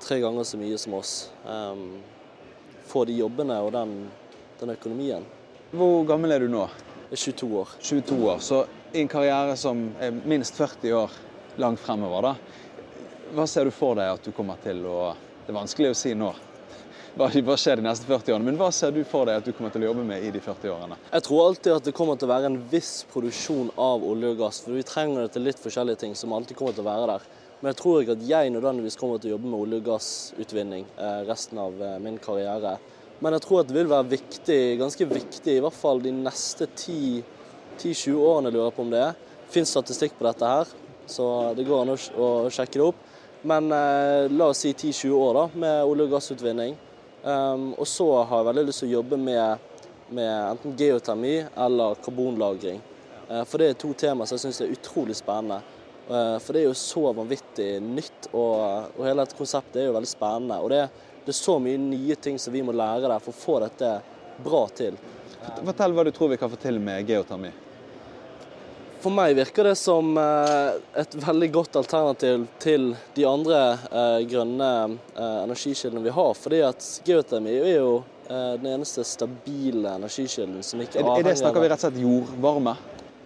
tre 0.04 0.20
ganger 0.20 0.44
så 0.48 0.60
mye 0.60 0.78
som 0.78 0.94
oss, 0.98 1.14
um, 1.48 2.02
få 2.90 3.06
de 3.10 3.18
jobbene 3.18 3.58
og 3.64 3.72
den, 3.76 3.94
den, 4.60 4.74
økonomien. 4.76 5.26
Hvor 5.74 6.04
gammel 6.08 6.36
er 6.36 6.44
du 6.44 6.52
nå? 6.52 6.68
Er 7.10 7.20
22 7.20 7.50
år. 7.60 7.76
22 7.80 8.18
år, 8.30 8.40
Så 8.40 8.66
i 8.94 9.02
en 9.02 9.10
karriere 9.10 9.56
som 9.58 9.88
er 10.02 10.12
minst 10.12 10.58
40 10.58 10.94
år 10.98 11.20
langt 11.58 11.82
fremover, 11.82 12.30
da. 12.30 12.36
Hva 13.34 13.46
ser 13.50 13.66
du 13.66 13.74
for 13.74 13.98
deg 13.98 14.12
at 14.14 14.26
du 14.26 14.32
kommer 14.32 14.60
til 14.62 14.86
å 14.86 15.14
Det 15.44 15.52
er 15.52 15.58
vanskelig 15.58 15.90
å 15.92 15.96
si 15.98 16.14
nå. 16.16 16.30
Hva 17.14 17.28
skjer 17.30 17.78
de 17.78 17.84
neste 17.86 18.08
40 18.08 18.32
årene? 18.34 18.48
Men 18.48 18.56
hva 18.58 18.70
ser 18.74 18.94
du 18.96 19.04
for 19.06 19.28
deg 19.28 19.42
at 19.42 19.46
du 19.46 19.52
kommer 19.54 19.74
til 19.74 19.84
å 19.84 19.90
jobbe 19.92 20.06
med 20.08 20.24
i 20.24 20.32
de 20.34 20.40
40 20.42 20.72
årene? 20.72 20.96
Jeg 21.12 21.26
tror 21.28 21.42
alltid 21.44 21.74
at 21.76 21.90
det 21.90 21.94
kommer 21.94 22.18
til 22.18 22.30
å 22.30 22.32
være 22.32 22.48
en 22.50 22.56
viss 22.72 23.04
produksjon 23.12 23.74
av 23.78 24.06
olje 24.08 24.32
og 24.34 24.40
gass. 24.40 24.64
For 24.64 24.74
vi 24.74 24.86
trenger 24.88 25.26
det 25.26 25.34
til 25.36 25.46
litt 25.46 25.60
forskjellige 25.62 26.00
ting 26.06 26.16
som 26.18 26.34
alltid 26.34 26.58
kommer 26.58 26.74
til 26.74 26.82
å 26.82 26.88
være 26.88 27.10
der. 27.12 27.28
Men 27.64 27.72
jeg 27.72 27.80
tror 27.80 28.02
ikke 28.02 28.18
at 28.18 28.24
jeg 28.28 28.50
nødvendigvis 28.52 28.98
kommer 29.00 29.22
til 29.24 29.30
å 29.30 29.38
jobbe 29.38 29.48
med 29.48 29.62
olje- 29.64 29.78
og 29.80 29.86
gassutvinning 29.88 30.82
eh, 31.00 31.20
resten 31.24 31.62
av 31.64 31.78
eh, 31.80 31.94
min 32.04 32.18
karriere. 32.20 32.74
Men 33.24 33.38
jeg 33.38 33.44
tror 33.46 33.62
at 33.62 33.70
det 33.70 33.78
vil 33.78 33.88
være 33.88 34.10
viktig, 34.12 34.58
ganske 34.82 35.06
viktig, 35.08 35.54
i 35.54 35.62
hvert 35.64 35.78
fall 35.78 36.02
de 36.04 36.12
neste 36.12 36.68
10-20 36.68 38.18
årene, 38.20 38.52
lurer 38.52 38.66
jeg 38.68 38.76
på 38.76 38.84
om 38.84 38.90
det 38.92 39.00
er. 39.00 39.14
Det 39.46 39.54
finnes 39.54 39.72
statistikk 39.72 40.18
på 40.20 40.28
dette 40.28 40.50
her, 40.50 40.74
så 41.08 41.28
det 41.56 41.64
går 41.70 41.86
an 41.86 41.94
å, 41.96 42.28
sjekke 42.52 42.82
det 42.82 42.88
opp. 42.90 43.06
Men 43.48 43.72
eh, 43.78 44.28
la 44.36 44.50
oss 44.52 44.66
si 44.66 44.74
10-20 44.74 45.16
år 45.22 45.40
da, 45.40 45.46
med 45.64 45.94
olje- 45.94 46.10
og 46.10 46.18
gassutvinning. 46.18 46.76
Um, 47.24 47.70
og 47.80 47.88
så 47.88 48.10
har 48.28 48.42
jeg 48.42 48.50
veldig 48.50 48.66
lyst 48.68 48.84
til 48.84 48.90
å 48.90 48.98
jobbe 48.98 49.22
med, 49.24 49.70
med 50.12 50.34
enten 50.50 50.76
geotermi 50.76 51.38
eller 51.64 51.96
karbonlagring. 52.04 52.84
Uh, 53.30 53.46
for 53.48 53.64
det 53.64 53.72
er 53.72 53.80
to 53.80 53.94
temaer 53.96 54.28
som 54.28 54.36
jeg 54.36 54.50
syns 54.50 54.60
er 54.66 54.76
utrolig 54.76 55.16
spennende. 55.16 55.62
Eh, 56.10 56.40
for 56.40 56.54
det 56.54 56.60
er 56.60 56.68
jo 56.68 56.74
så 56.74 57.14
vanvittig 57.16 57.70
nytt, 57.82 58.30
og, 58.32 58.94
og 58.98 59.06
hele 59.08 59.24
dette 59.24 59.40
konseptet 59.40 59.82
er 59.82 59.90
jo 59.90 59.98
veldig 59.98 60.12
spennende. 60.12 60.60
Og 60.60 60.72
det, 60.74 60.86
det, 61.24 61.32
er 61.32 61.40
så 61.40 61.58
mye 61.64 61.80
nye 61.80 62.18
ting 62.20 62.40
som 62.40 62.54
vi 62.54 62.64
må 62.66 62.76
lære 62.76 63.08
der 63.08 63.24
for 63.24 63.32
å 63.32 63.44
få 63.44 63.60
dette 63.64 63.94
bra 64.44 64.66
til. 64.76 64.98
Fortell 65.64 65.96
hva 65.96 66.08
du 66.08 66.12
tror 66.16 66.34
vi 66.34 66.40
kan 66.40 66.52
få 66.52 66.60
til 66.60 66.80
med 66.84 67.08
geotermi. 67.08 67.52
For 69.04 69.12
meg 69.12 69.34
virker 69.36 69.68
det 69.68 69.76
som 69.76 70.14
eh, 70.20 70.76
et 71.00 71.16
veldig 71.20 71.50
godt 71.56 71.80
alternativ 71.82 72.46
til 72.64 72.94
de 73.16 73.26
andre 73.28 73.60
eh, 73.92 74.20
grønne 74.32 74.70
energikildene 75.16 76.04
vi 76.06 76.16
har. 76.16 76.32
Fordi 76.40 76.64
at 76.68 76.88
geotermi 77.08 77.60
er 77.60 77.78
jo 77.78 78.02
den 78.34 78.70
eneste 78.72 79.04
stabile 79.04 79.98
energikilden 79.98 80.64
som 80.64 80.80
ikke 80.80 81.02
er 81.02 81.04
avhenger 81.04 81.36
av 81.36 81.42
Snakker 81.42 81.66
vi 81.66 81.68
rett 81.74 81.82
og 81.84 81.90
slett 81.90 82.00
jordvarme? 82.00 82.74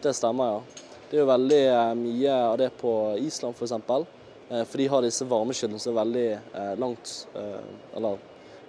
Det 0.02 0.14
stemmer, 0.18 0.58
ja. 0.58 0.87
Det 1.08 1.16
er 1.16 1.24
jo 1.24 1.30
veldig 1.30 1.62
eh, 1.72 1.94
mye 1.96 2.38
av 2.50 2.58
det 2.60 2.70
på 2.82 2.92
Island 3.24 3.56
f.eks. 3.56 3.60
For, 3.60 3.68
eksempel. 3.70 4.08
for 4.50 4.82
de 4.82 4.88
har 4.92 5.06
disse 5.06 5.28
varmekildene 5.28 5.80
som 5.80 5.94
er 5.94 6.02
veldig 6.02 6.28
eh, 6.36 6.74
langt 6.80 7.14
Eller 7.96 8.20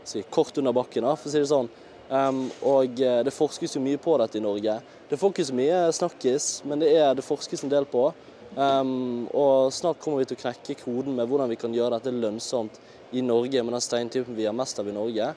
si, 0.04 0.22
kort 0.30 0.58
under 0.58 0.72
bakken, 0.72 1.08
for 1.16 1.28
å 1.28 1.32
si 1.32 1.42
det 1.42 1.50
sånn. 1.50 1.68
Og 2.64 2.94
det 2.96 3.34
forskes 3.36 3.74
jo 3.76 3.82
mye 3.84 3.98
på 4.00 4.14
dette 4.22 4.38
i 4.38 4.40
Norge. 4.40 4.78
Det 5.10 5.18
får 5.20 5.34
ikke 5.34 5.44
så 5.44 5.56
mye 5.58 5.80
snakkis, 5.92 6.46
men 6.64 6.80
det, 6.80 6.94
er, 6.96 7.10
det 7.18 7.26
forskes 7.26 7.66
en 7.66 7.74
del 7.74 7.84
på. 7.90 8.06
Um, 8.56 9.28
og 9.36 9.68
snart 9.76 10.00
kommer 10.00 10.22
vi 10.22 10.30
til 10.30 10.38
å 10.38 10.40
knekke 10.40 10.78
koden 10.80 11.18
med 11.18 11.28
hvordan 11.28 11.50
vi 11.52 11.58
kan 11.60 11.74
gjøre 11.74 11.98
dette 11.98 12.14
lønnsomt 12.16 12.78
i 13.12 13.22
Norge, 13.24 13.62
med 13.62 13.76
den 13.76 13.84
steintypen 13.84 14.36
vi 14.36 14.48
har 14.48 14.56
mest 14.56 14.80
av 14.80 14.88
i 14.88 14.94
Norge. 14.96 15.28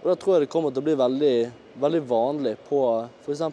Og 0.00 0.06
Da 0.10 0.16
tror 0.18 0.34
jeg 0.34 0.46
det 0.46 0.52
kommer 0.52 0.74
til 0.74 0.82
å 0.82 0.88
bli 0.88 0.96
veldig, 0.98 1.34
veldig 1.80 2.02
vanlig 2.10 2.56
på 2.68 2.82
f.eks. 3.22 3.44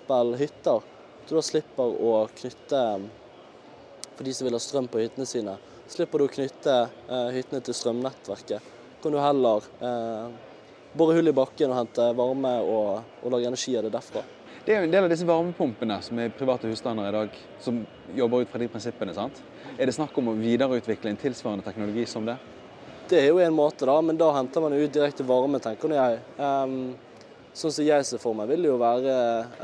hytter. 0.41 0.93
Du 1.27 1.35
da 1.35 1.43
slipper 1.43 1.95
å 2.07 2.11
knytte 2.31 2.81
For 4.15 4.23
de 4.23 4.33
som 4.33 4.47
vil 4.47 4.55
ha 4.55 4.61
strøm 4.63 4.87
på 4.89 5.01
hyttene 5.01 5.27
sine, 5.29 5.57
slipper 5.91 6.21
du 6.21 6.25
å 6.25 6.31
knytte 6.31 6.75
eh, 6.87 7.27
hyttene 7.35 7.59
til 7.61 7.75
strømnettverket. 7.77 8.71
Kan 9.03 9.13
du 9.13 9.19
heller 9.21 9.67
eh, 9.77 10.31
bore 10.97 11.17
hull 11.19 11.29
i 11.29 11.35
bakken 11.35 11.69
og 11.69 11.77
hente 11.77 12.07
varme 12.17 12.53
og, 12.65 13.03
og 13.21 13.35
lage 13.35 13.51
energi 13.51 13.75
av 13.77 13.85
det 13.85 13.93
derfra. 13.93 14.23
Det 14.65 14.73
er 14.73 14.81
jo 14.81 14.87
en 14.87 14.95
del 14.95 15.05
av 15.05 15.11
disse 15.13 15.27
varmepumpene 15.27 15.99
som 16.03 16.19
er 16.19 16.33
private 16.35 16.67
husstander 16.71 17.07
i 17.07 17.15
dag, 17.15 17.35
som 17.63 17.83
jobber 18.17 18.43
ut 18.43 18.49
fra 18.51 18.59
de 18.63 18.67
prinsippene. 18.71 19.13
sant? 19.15 19.37
Er 19.77 19.87
det 19.87 19.95
snakk 19.95 20.17
om 20.19 20.31
å 20.33 20.37
videreutvikle 20.39 21.13
en 21.13 21.19
tilsvarende 21.21 21.63
teknologi 21.67 22.07
som 22.09 22.25
det? 22.27 22.35
Det 23.07 23.21
er 23.21 23.29
jo 23.29 23.39
en 23.39 23.55
måte, 23.55 23.85
da, 23.87 23.99
men 24.03 24.17
da 24.19 24.33
henter 24.35 24.63
man 24.65 24.75
ut 24.75 24.91
direkte 24.91 25.23
varme, 25.27 25.61
tenker 25.63 25.93
jeg. 25.95 26.19
Um, 26.35 26.97
sånn 27.57 27.73
som 27.73 27.85
jeg 27.87 28.05
ser 28.05 28.21
for 28.21 28.37
meg, 28.37 28.49
vil 28.51 28.65
det 28.65 28.69
jo 28.69 28.81
være 28.81 29.13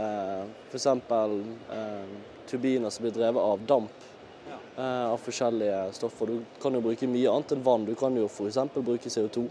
eh, 0.01 0.45
f.eks. 0.71 0.87
Eh, 0.89 2.15
turbiner 2.49 2.93
som 2.93 3.05
blir 3.05 3.13
drevet 3.15 3.41
av 3.41 3.67
damp. 3.69 4.09
eh, 4.77 5.11
av 5.11 5.17
forskjellige 5.21 5.93
stoffer. 5.93 6.27
Du 6.27 6.61
kan 6.61 6.73
jo 6.73 6.81
bruke 6.81 7.07
mye 7.07 7.29
annet 7.29 7.51
enn 7.53 7.61
vann. 7.63 7.85
Du 7.85 7.93
kan 7.95 8.15
jo 8.17 8.25
f.eks. 8.25 8.57
bruke 8.73 9.09
CO2. 9.09 9.45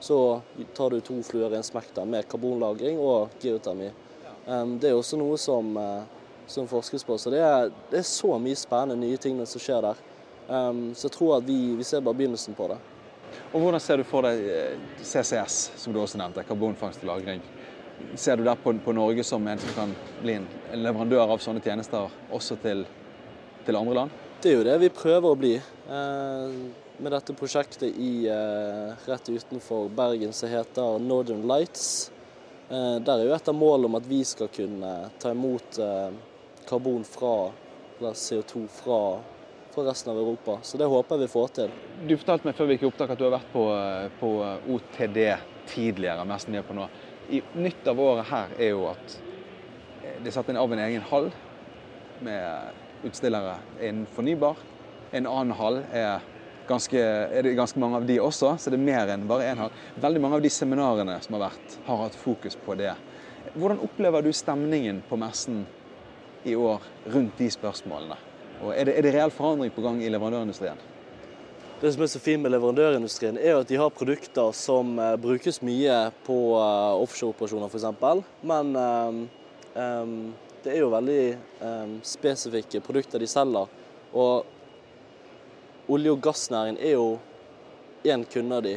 Så 0.00 0.40
tar 0.74 0.90
du 0.90 1.00
to 1.00 1.18
fluer 1.26 1.52
i 1.52 1.58
en 1.58 1.66
smekk 1.66 1.90
der 1.94 2.06
med 2.08 2.28
karbonlagring 2.30 2.98
og 3.02 3.34
geotermi. 3.42 3.90
Um, 4.46 4.78
det 4.80 4.90
er 4.90 4.96
også 4.96 5.18
noe 5.20 5.36
som, 5.38 5.74
uh, 5.76 6.06
som 6.48 6.68
forskes 6.70 7.04
på. 7.04 7.18
Så 7.20 7.32
det 7.34 7.42
er, 7.44 7.68
det 7.90 8.00
er, 8.00 8.06
så 8.08 8.38
mye 8.40 8.56
spennende 8.56 8.96
nye 9.02 9.18
ting 9.20 9.36
som 9.46 9.60
skjer 9.60 9.84
der. 9.84 10.00
Um, 10.48 10.94
så 10.94 11.10
jeg 11.10 11.18
tror 11.18 11.36
at 11.36 11.46
vi, 11.46 11.58
vi 11.76 11.84
ser 11.84 12.00
bare 12.06 12.16
begynnelsen 12.16 12.56
på 12.56 12.70
det. 12.72 12.78
Og 13.52 13.60
Hvordan 13.60 13.82
ser 13.82 14.00
du 14.00 14.06
for 14.06 14.26
deg 14.26 14.40
eh, 14.50 14.78
CCS, 15.02 15.58
som 15.78 15.92
du 15.94 16.00
også 16.00 16.18
nevnte, 16.18 16.42
karbonfangst 16.48 17.04
og 17.04 17.10
-lagring? 17.10 17.42
Ser 18.14 18.36
du 18.36 18.44
der 18.44 18.58
på, 18.58 18.74
på, 18.84 18.92
Norge 18.96 19.24
som 19.24 19.46
en 19.46 19.58
som 19.58 19.74
kan 19.76 19.94
bli 20.22 20.38
en 20.40 20.48
leverandør 20.74 21.36
av 21.36 21.42
sånne 21.42 21.62
tjenester 21.64 22.10
også 22.34 22.58
til, 22.62 22.84
til 23.66 23.78
andre 23.78 24.02
land? 24.02 24.20
Det 24.40 24.52
er 24.52 24.56
jo 24.56 24.66
det 24.66 24.78
vi 24.82 24.94
prøver 24.94 25.30
å 25.30 25.38
bli. 25.38 25.54
Eh, 25.58 26.54
med 27.00 27.12
dette 27.12 27.32
prosjektet 27.32 27.96
i, 27.96 28.28
eh, 28.28 28.94
rett 29.06 29.28
utenfor 29.28 29.88
Bergen 29.88 30.32
som 30.32 30.48
heter 30.48 30.98
Northern 30.98 31.46
Lights. 31.48 32.10
Eh, 32.70 32.98
der 32.98 33.18
er 33.18 33.24
jo 33.24 33.34
et 33.34 33.48
av 33.48 33.54
målene 33.54 33.86
om 33.86 33.94
at 33.94 34.06
vi 34.06 34.24
skal 34.24 34.48
kunne 34.48 35.10
ta 35.18 35.30
imot 35.30 35.78
eh, 35.78 36.10
karbon 36.68 37.04
fra, 37.04 37.50
eller 37.98 38.12
CO2 38.12 38.68
fra 38.68 39.00
for 39.70 39.84
resten 39.84 40.12
av 40.12 40.18
Europa. 40.18 40.58
Så 40.62 40.78
det 40.78 40.86
håper 40.86 41.16
jeg 41.16 41.20
vi 41.20 41.32
får 41.32 41.48
til. 41.56 41.72
Du 42.06 42.16
fortalte 42.16 42.46
meg 42.46 42.58
før 42.58 42.68
vi 42.68 42.76
gikk 42.76 42.84
i 42.84 42.90
opptak 42.90 43.14
at 43.14 43.18
du 43.18 43.24
har 43.24 43.36
vært 43.38 43.52
på, 43.52 43.64
på 44.20 44.30
OTD 44.74 45.18
tidligere, 45.70 46.26
mest 46.26 46.50
mye 46.50 46.62
på 46.66 46.74
nå. 46.76 46.88
Nytt 47.30 47.86
av 47.86 48.00
året 48.02 48.26
her 48.26 48.54
er 48.58 48.72
jo 48.72 48.88
at 48.90 49.12
det 50.00 50.30
er 50.30 50.34
satt 50.34 50.48
inn 50.50 50.58
av 50.58 50.72
en 50.72 50.80
egen 50.82 51.04
hall 51.10 51.28
med 52.24 53.06
utstillere 53.06 53.60
innen 53.78 54.08
fornybar. 54.10 54.58
En 55.14 55.28
annen 55.30 55.54
hall 55.58 55.80
er, 55.86 56.24
ganske, 56.68 56.98
er 56.98 57.46
det 57.46 57.54
ganske 57.58 57.78
mange 57.82 58.00
av 58.00 58.08
de 58.08 58.18
også, 58.22 58.56
så 58.58 58.72
det 58.72 58.80
er 58.80 58.86
mer 58.88 59.12
enn 59.14 59.28
bare 59.30 59.46
én 59.50 59.62
hall. 59.62 59.74
Veldig 60.00 60.24
mange 60.24 60.40
av 60.40 60.44
de 60.44 60.50
seminarene 60.54 61.20
som 61.22 61.36
har 61.38 61.46
vært, 61.48 61.78
har 61.86 62.02
hatt 62.04 62.18
fokus 62.18 62.58
på 62.58 62.76
det. 62.80 62.96
Hvordan 63.54 63.82
opplever 63.86 64.26
du 64.26 64.32
stemningen 64.34 65.04
på 65.06 65.18
messen 65.20 65.64
i 66.42 66.56
år 66.58 66.86
rundt 67.14 67.38
de 67.38 67.50
spørsmålene? 67.52 68.18
Og 68.60 68.74
er 68.74 68.90
det, 68.90 68.98
er 68.98 69.06
det 69.06 69.14
reell 69.14 69.32
forandring 69.32 69.72
på 69.74 69.84
gang 69.84 70.02
i 70.02 70.10
leverandørindustrien? 70.12 70.82
Det 71.80 71.92
som 71.94 72.02
er 72.04 72.08
så 72.12 72.20
fint 72.20 72.42
med 72.44 72.52
leverandørindustrien, 72.52 73.38
er 73.40 73.54
at 73.56 73.70
de 73.70 73.78
har 73.80 73.92
produkter 73.96 74.50
som 74.52 74.98
uh, 75.00 75.14
brukes 75.16 75.62
mye 75.64 75.94
på 76.26 76.34
uh, 76.52 76.98
offshoreoperasjoner 77.00 77.72
f.eks. 77.72 78.26
Men 78.44 78.74
um, 78.76 79.22
um, 79.72 80.12
det 80.60 80.74
er 80.74 80.82
jo 80.82 80.90
veldig 80.92 81.24
um, 81.64 81.94
spesifikke 82.04 82.82
produkter 82.84 83.24
de 83.24 83.30
selger. 83.32 83.72
Og 84.12 84.44
olje- 85.88 86.12
og 86.12 86.20
gassnæringen 86.28 86.82
er 86.84 86.98
jo 86.98 87.08
én 88.04 88.28
kunde 88.28 88.60
av 88.60 88.68
de. 88.68 88.76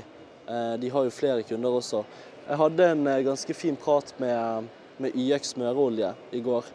De 0.79 0.95
har 0.95 1.03
jo 1.03 1.12
flere 1.12 1.43
kunder 1.43 1.75
også. 1.75 2.05
Jeg 2.48 2.60
hadde 2.60 2.89
en 2.93 3.05
ganske 3.27 3.53
fin 3.55 3.75
prat 3.79 4.15
med, 4.19 4.72
med 5.03 5.15
YX 5.15 5.57
smøreolje 5.57 6.15
i 6.31 6.41
går. 6.43 6.72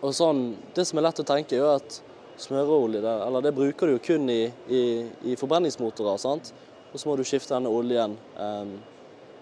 Og 0.00 0.14
sånn, 0.14 0.44
Det 0.74 0.86
som 0.86 0.98
er 0.98 1.06
lett 1.06 1.22
å 1.22 1.26
tenke, 1.26 1.54
er 1.54 1.64
jo 1.64 1.72
at 1.74 2.02
smøreolje 2.38 3.00
der. 3.02 3.26
eller 3.26 3.42
det 3.42 3.54
bruker 3.54 3.86
du 3.86 3.92
jo 3.92 4.02
kun 4.04 4.30
i, 4.30 4.52
i, 4.68 4.82
i 5.32 5.36
forbrenningsmotorer. 5.36 6.16
sant? 6.18 6.52
Og 6.92 7.00
så 7.00 7.08
må 7.08 7.16
du 7.16 7.24
skifte 7.24 7.54
denne 7.54 7.70
oljen 7.70 8.16
eh, 8.38 8.72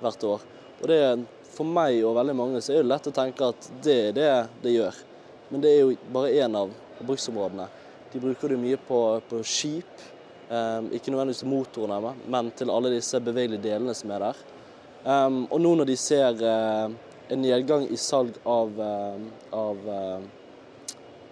hvert 0.00 0.24
år. 0.24 0.46
Og 0.82 0.88
det, 0.88 1.00
For 1.54 1.66
meg 1.66 2.04
og 2.06 2.14
veldig 2.14 2.36
mange 2.36 2.60
så 2.62 2.72
er 2.72 2.84
det 2.84 2.92
lett 2.92 3.08
å 3.10 3.14
tenke 3.14 3.48
at 3.50 3.70
det 3.82 3.96
er 4.08 4.12
det 4.14 4.32
det 4.62 4.74
gjør. 4.76 5.00
Men 5.48 5.64
det 5.64 5.72
er 5.72 5.80
jo 5.80 5.96
bare 6.12 6.34
én 6.44 6.54
av 6.58 6.70
bruksområdene. 7.00 7.66
De 8.12 8.20
bruker 8.20 8.52
det 8.52 8.60
mye 8.60 8.78
på, 8.88 9.00
på 9.28 9.40
skip. 9.42 10.04
Eh, 10.48 10.92
ikke 10.96 11.12
nødvendigvis 11.12 11.42
til 11.42 11.50
motorene, 11.50 12.14
men 12.28 12.52
til 12.56 12.70
alle 12.72 12.92
disse 12.94 13.20
bevegelige 13.20 13.64
delene 13.64 13.96
som 13.96 14.12
er 14.14 14.28
der. 14.28 14.46
Um, 15.08 15.44
og 15.46 15.60
nå 15.62 15.70
når 15.78 15.86
de 15.88 15.94
ser 15.96 16.40
uh, 16.42 16.90
en 17.30 17.40
nedgang 17.40 17.84
i 17.86 17.96
salg 17.96 18.34
av, 18.48 18.72
uh, 18.76 19.20
av 19.54 19.84
uh, 19.86 20.24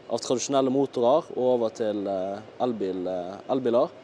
av 0.07 0.23
tradisjonelle 0.23 0.71
motorer 0.71 1.31
og 1.35 1.43
over 1.57 1.73
til 1.75 2.07
eh, 2.07 2.39
eh, 2.63 3.33
elbiler, 3.53 3.95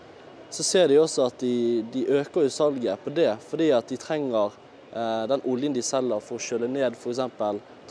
så 0.52 0.66
ser 0.66 0.90
de 0.90 0.98
også 1.00 1.28
at 1.28 1.38
de, 1.40 1.84
de 1.92 2.02
øker 2.18 2.48
salget 2.52 3.00
på 3.04 3.12
det 3.14 3.30
fordi 3.46 3.70
at 3.72 3.88
de 3.88 4.00
trenger 4.00 4.56
eh, 4.92 5.22
den 5.30 5.44
oljen 5.48 5.76
de 5.76 5.84
selger 5.84 6.24
for 6.24 6.40
å 6.40 6.42
kjøle 6.42 6.68
ned 6.70 6.98
f.eks. 6.98 7.22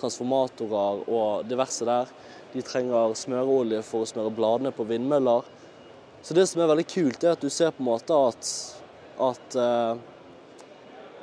transformatorer 0.02 1.02
og 1.08 1.48
diverse 1.50 1.88
der. 1.88 2.12
De 2.52 2.62
trenger 2.66 3.16
smøreolje 3.16 3.82
for 3.88 4.04
å 4.04 4.10
smøre 4.10 4.34
bladene 4.36 4.74
på 4.76 4.86
vindmøller. 4.90 5.48
Så 6.22 6.36
det 6.38 6.46
som 6.50 6.62
er 6.62 6.70
veldig 6.70 6.88
kult, 6.92 7.24
er 7.24 7.34
at 7.34 7.42
du 7.42 7.50
ser 7.50 7.72
på 7.74 7.82
en 7.82 7.88
måte 7.88 8.14
at, 8.14 8.50
at 9.24 9.56
uh, 9.58 9.96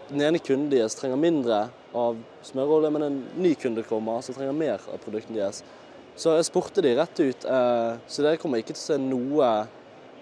den 0.09 0.25
ene 0.25 0.40
kunden 0.42 0.71
deres 0.73 0.97
trenger 0.99 1.21
mindre 1.21 1.59
av 1.95 2.16
smøreolje, 2.49 2.90
men 2.95 3.04
en 3.07 3.18
ny 3.38 3.52
kunde 3.61 3.85
kommer 3.87 4.25
som 4.25 4.35
trenger 4.35 4.57
mer 4.57 4.88
av 4.90 4.99
produktene 5.04 5.38
deres. 5.38 5.62
Så 6.18 6.34
jeg 6.34 6.48
spurte 6.48 6.82
de 6.82 6.96
rett 6.98 7.20
ut. 7.20 7.44
Eh, 7.46 7.92
så 8.06 8.25
dere 8.25 8.38
kommer 8.42 8.58
ikke 8.58 8.75
til 8.75 8.82
å 8.82 8.87
se 8.88 8.96
noe, 8.98 9.50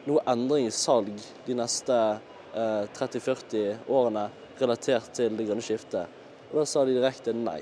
noe 0.05 0.25
endring 0.29 0.69
i 0.69 0.75
salg 0.75 1.15
de 1.47 1.57
neste 1.57 2.01
30-40 2.57 3.57
eh, 3.61 3.89
årene 3.89 4.27
relatert 4.61 5.09
til 5.17 5.37
det 5.39 5.47
grønne 5.49 5.65
skiftet. 5.65 6.13
Og 6.51 6.61
da 6.61 6.67
sa 6.69 6.85
de 6.85 6.97
direkte 6.97 7.33
nei. 7.37 7.59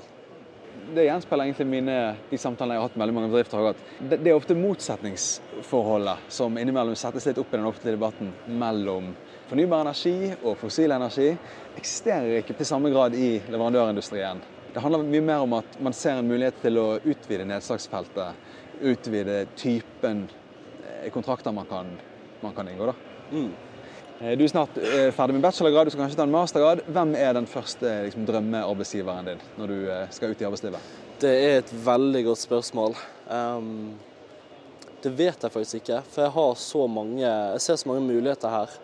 Det 0.95 1.05
gjenspeiler 1.05 1.47
egentlig 1.47 1.65
mine, 1.71 1.95
de 2.29 2.37
samtalene 2.37 2.75
jeg 2.75 2.81
har 2.81 2.89
hatt 2.89 2.97
med 2.97 3.05
veldig 3.05 3.15
mange 3.15 3.31
bedrifter. 3.31 3.85
Det, 3.99 4.19
det 4.19 4.31
er 4.31 4.35
ofte 4.35 4.57
motsetningsforholdet 4.59 6.27
som 6.35 6.59
innimellom 6.59 6.97
settes 6.99 7.25
litt 7.29 7.39
opp 7.41 7.53
i 7.53 7.57
den 7.57 7.69
offentlige 7.69 7.95
debatten 7.95 8.33
mellom 8.59 9.13
fornybar 9.49 9.85
energi 9.85 10.33
og 10.41 10.59
fossil 10.59 10.91
energi. 10.91 11.31
Eksisterer 11.79 12.41
ikke 12.41 12.57
til 12.59 12.67
samme 12.67 12.91
grad 12.93 13.15
i 13.15 13.37
leverandørindustrien. 13.47 14.43
Det 14.75 14.81
handler 14.83 15.05
mye 15.07 15.23
mer 15.23 15.39
om 15.39 15.53
at 15.55 15.77
man 15.79 15.93
ser 15.95 16.17
en 16.19 16.27
mulighet 16.27 16.57
til 16.59 16.75
å 16.81 16.97
utvide 16.99 17.45
nedslagsfeltet. 17.47 18.41
Utvide 18.83 19.45
typen 19.55 20.25
eh, 20.83 21.05
kontrakter 21.15 21.55
man 21.55 21.69
kan, 21.69 21.93
man 22.41 22.51
kan 22.57 22.67
inngå. 22.67 22.89
Mm. 23.29 23.53
Eh, 24.19 24.33
du 24.35 24.43
er 24.43 24.51
snart 24.51 24.75
eh, 24.81 25.13
ferdig 25.15 25.37
med 25.37 25.45
bachelorgrad, 25.47 25.87
du 25.87 25.93
skal 25.95 26.03
kanskje 26.03 26.19
ta 26.19 26.25
en 26.27 26.35
mastergrad. 26.35 26.83
Hvem 26.91 27.15
er 27.15 27.37
den 27.37 27.47
første 27.47 27.93
liksom, 28.09 28.27
drømmearbeidsgiveren 28.27 29.31
din 29.31 29.45
når 29.55 29.71
du 29.71 29.79
skal 30.17 30.35
ut 30.35 30.43
i 30.43 30.49
arbeidslivet? 30.49 30.91
Det 31.23 31.31
er 31.45 31.61
et 31.61 31.71
veldig 31.85 32.25
godt 32.27 32.43
spørsmål. 32.43 32.99
Um, 33.31 33.95
det 35.05 35.13
vet 35.15 35.39
jeg 35.39 35.55
faktisk 35.55 35.79
ikke, 35.85 36.01
for 36.09 36.25
jeg 36.25 36.35
har 36.35 36.59
så 36.59 36.83
mange 36.91 37.23
Jeg 37.23 37.63
ser 37.63 37.79
så 37.79 37.93
mange 37.93 38.03
muligheter 38.09 38.51
her. 38.51 38.75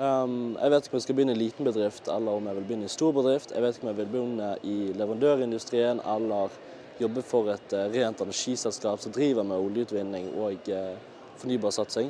Um, 0.00 0.56
jeg 0.56 0.72
vet 0.72 0.86
ikke 0.86 0.94
om 0.94 0.96
jeg 0.96 1.04
skal 1.04 1.16
begynne 1.18 1.32
i 1.36 1.38
liten 1.42 1.66
bedrift 1.68 2.06
eller 2.08 2.38
om 2.38 2.46
jeg 2.48 2.56
vil 2.56 2.64
begynne 2.70 2.86
i 2.88 2.92
stor 2.92 3.12
bedrift. 3.12 3.50
Jeg 3.52 3.60
vet 3.60 3.76
ikke 3.76 3.84
om 3.84 3.90
jeg 3.90 3.98
vil 3.98 4.06
begynne 4.14 4.46
i 4.64 4.76
leverandørindustrien 4.96 6.00
eller 6.08 6.54
jobbe 7.00 7.24
for 7.24 7.50
et 7.52 7.74
uh, 7.76 7.84
rent 7.92 8.22
energiselskap 8.24 9.02
som 9.02 9.12
driver 9.12 9.44
med 9.44 9.60
oljeutvinning 9.60 10.30
og 10.40 10.70
uh, 10.72 10.94
fornybarsatsing. 11.42 12.08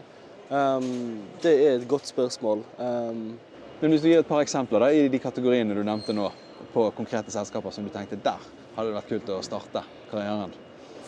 Um, 0.50 1.18
det 1.42 1.56
er 1.64 1.72
et 1.80 1.88
godt 1.90 2.06
spørsmål. 2.06 2.62
Um, 2.78 3.38
Men 3.80 3.90
Hvis 3.90 4.02
du 4.02 4.08
gir 4.08 4.20
et 4.20 4.28
par 4.28 4.42
eksempler 4.44 4.82
da, 4.84 4.92
i 4.92 5.08
de 5.08 5.18
kategoriene 5.18 5.74
du 5.74 5.82
nevnte 5.82 6.14
nå, 6.14 6.30
på 6.74 6.86
konkrete 6.94 7.32
selskaper 7.32 7.74
som 7.74 7.86
du 7.86 7.90
tenkte 7.90 8.18
der 8.22 8.42
hadde 8.76 8.90
det 8.90 8.98
vært 9.00 9.10
kult 9.10 9.34
å 9.34 9.42
starte 9.42 9.82
karrieren? 10.10 10.54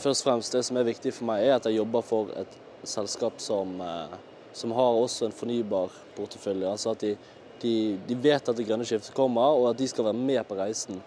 Først 0.02 0.24
og 0.24 0.30
fremst, 0.32 0.52
Det 0.52 0.64
som 0.64 0.76
er 0.76 0.88
viktig 0.88 1.14
for 1.14 1.30
meg, 1.30 1.46
er 1.46 1.60
at 1.60 1.66
jeg 1.68 1.78
jobber 1.78 2.02
for 2.02 2.34
et 2.34 2.58
selskap 2.82 3.38
som 3.38 3.78
uh, 3.78 4.18
som 4.52 4.72
har 4.76 4.98
også 5.00 5.28
en 5.28 5.36
fornybar 5.36 5.94
portefølje. 6.16 6.68
Altså 6.68 6.92
at 6.92 7.00
de, 7.04 7.16
de, 7.62 7.74
de, 8.08 8.18
vet 8.22 8.48
at 8.48 8.56
det 8.56 8.66
grønne 8.68 8.86
skiftet 8.88 9.14
kommer, 9.16 9.56
og 9.56 9.70
at 9.70 9.80
de 9.80 9.88
skal 9.88 10.10
være 10.10 10.18
med 10.18 10.42
på 10.48 10.58
reisen. 10.58 11.00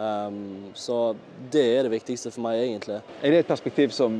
Um, 0.00 0.70
så 0.74 1.14
det 1.52 1.64
er 1.76 1.84
det 1.84 1.92
viktigste 1.92 2.30
for 2.32 2.44
meg, 2.46 2.62
egentlig. 2.62 3.00
Er 3.20 3.34
det 3.34 3.42
et 3.42 3.50
perspektiv 3.50 3.92
som 3.92 4.16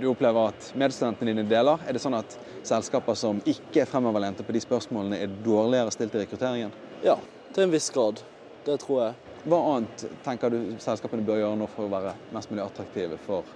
du 0.00 0.06
opplever 0.08 0.54
at 0.54 0.70
medstudentene 0.78 1.34
dine 1.34 1.44
deler? 1.50 1.82
Er 1.84 1.96
det 1.96 2.00
sånn 2.00 2.16
at 2.16 2.38
selskaper 2.66 3.18
som 3.18 3.42
ikke 3.44 3.82
er 3.82 3.90
fremoverlente 3.90 4.46
på 4.46 4.54
de 4.56 4.62
spørsmålene, 4.64 5.20
er 5.20 5.34
dårligere 5.44 5.92
stilt 5.92 6.16
i 6.16 6.22
rekrutteringen? 6.22 6.72
Ja, 7.04 7.18
til 7.52 7.66
en 7.66 7.74
viss 7.74 7.90
grad. 7.92 8.22
Det 8.64 8.78
tror 8.84 9.02
jeg. 9.02 9.18
Hva 9.48 9.58
annet 9.74 10.06
tenker 10.24 10.52
du 10.52 10.58
selskapene 10.82 11.24
bør 11.26 11.42
gjøre 11.42 11.58
nå 11.60 11.68
for 11.72 11.86
å 11.86 11.92
være 11.92 12.14
mest 12.34 12.50
mulig 12.50 12.64
attraktive 12.64 13.20
for, 13.26 13.46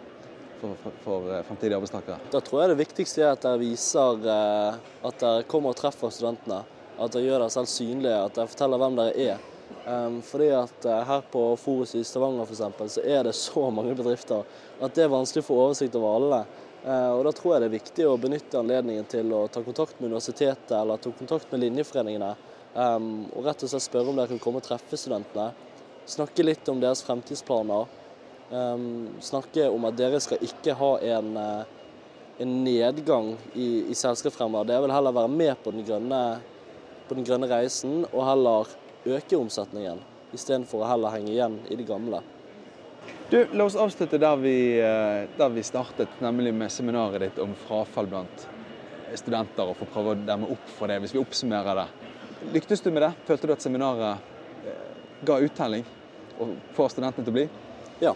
for, 0.63 0.75
for, 0.83 0.99
for 1.05 1.31
eh, 1.35 1.43
fremtidige 1.47 1.79
arbeidstakere? 1.79 2.19
Da 2.33 2.41
tror 2.41 2.63
jeg 2.63 2.73
det 2.73 2.81
viktigste 2.83 3.25
er 3.25 3.33
at 3.35 3.43
dere 3.43 3.61
viser 3.61 4.29
eh, 4.35 4.83
at 5.09 5.23
dere 5.23 5.47
kommer 5.51 5.75
og 5.75 5.81
treffer 5.81 6.13
studentene. 6.15 6.63
At 7.03 7.15
dere 7.15 7.27
gjør 7.27 7.43
dere 7.43 7.55
selv 7.55 7.71
synlige, 7.73 8.19
at 8.29 8.37
dere 8.39 8.51
forteller 8.53 8.83
hvem 8.83 9.01
dere 9.01 9.33
er. 9.33 9.49
Um, 9.87 10.21
fordi 10.23 10.51
at 10.55 10.85
uh, 10.85 11.01
Her 11.09 11.23
på 11.33 11.41
Forus 11.59 11.95
i 11.99 12.05
Stavanger 12.05 12.45
for 12.45 12.55
eksempel, 12.55 12.91
så 12.93 13.03
er 13.03 13.25
det 13.27 13.33
så 13.35 13.71
mange 13.77 13.95
bedrifter 13.99 14.45
at 14.79 14.95
det 14.95 15.07
er 15.07 15.11
vanskelig 15.11 15.43
å 15.43 15.49
få 15.49 15.57
oversikt 15.65 15.97
over 15.99 16.19
alle. 16.19 16.43
Uh, 16.85 17.11
og 17.17 17.25
Da 17.27 17.33
tror 17.35 17.55
jeg 17.55 17.65
det 17.65 17.71
er 17.71 17.79
viktig 17.79 18.07
å 18.07 18.19
benytte 18.21 18.61
anledningen 18.61 19.09
til 19.11 19.33
å 19.35 19.47
ta 19.51 19.63
kontakt 19.65 19.99
med 19.99 20.13
universitetet 20.13 20.77
eller 20.77 21.03
ta 21.03 21.11
kontakt 21.19 21.51
med 21.51 21.65
linjeforeningene. 21.65 22.35
Um, 22.75 23.27
og 23.33 23.49
rett 23.49 23.65
og 23.65 23.73
slett 23.73 23.89
spørre 23.89 24.13
om 24.13 24.21
dere 24.21 24.31
kan 24.31 24.43
komme 24.43 24.63
og 24.63 24.69
treffe 24.69 25.01
studentene. 25.01 25.51
Snakke 26.09 26.47
litt 26.47 26.69
om 26.71 26.81
deres 26.83 27.03
fremtidsplaner. 27.07 27.91
Um, 28.53 29.09
snakke 29.25 29.65
om 29.73 29.87
at 29.89 29.97
dere 29.97 30.19
skal 30.21 30.43
ikke 30.45 30.75
ha 30.77 30.89
en, 31.15 31.29
uh, 31.41 31.63
en 32.37 32.51
nedgang 32.67 33.31
i, 33.57 33.87
i 33.89 33.95
selskap 33.97 34.35
fremover. 34.35 34.67
Dere 34.69 34.83
vil 34.85 34.93
heller 34.93 35.15
være 35.17 35.31
med 35.33 35.53
på 35.65 35.73
den 35.73 35.87
grønne, 35.89 36.19
på 37.09 37.17
den 37.17 37.25
grønne 37.25 37.49
reisen 37.49 38.03
og 38.11 38.27
heller 38.27 38.75
øke 39.09 39.39
omsetningen, 39.39 40.03
istedenfor 40.37 40.85
å 40.85 40.91
heller 40.91 41.15
henge 41.15 41.33
igjen 41.33 41.57
i 41.73 41.79
det 41.81 41.87
gamle. 41.89 42.21
Du, 43.31 43.39
La 43.57 43.65
oss 43.65 43.79
avslutte 43.81 44.21
der 44.21 44.37
vi, 44.37 44.57
der 45.39 45.55
vi 45.55 45.65
startet, 45.65 46.13
nemlig 46.21 46.53
med 46.53 46.75
seminaret 46.75 47.25
ditt 47.25 47.41
om 47.41 47.55
frafall 47.65 48.11
blant 48.11 48.45
studenter, 49.17 49.65
og 49.65 49.79
få 49.81 49.89
prøve 49.95 50.13
å 50.13 50.19
demme 50.29 50.51
opp 50.53 50.69
for 50.77 50.93
det, 50.93 50.99
hvis 51.01 51.17
vi 51.17 51.23
oppsummerer 51.23 51.81
det. 51.81 51.87
Lyktes 52.53 52.85
du 52.85 52.91
med 52.93 53.07
det? 53.07 53.11
Følte 53.25 53.49
du 53.49 53.55
at 53.57 53.65
seminaret 53.65 54.69
ga 55.25 55.41
uttelling 55.41 55.89
og 56.37 56.53
får 56.77 56.95
studentene 56.99 57.25
til 57.25 57.33
å 57.33 57.39
bli? 57.41 57.47
Ja. 58.05 58.13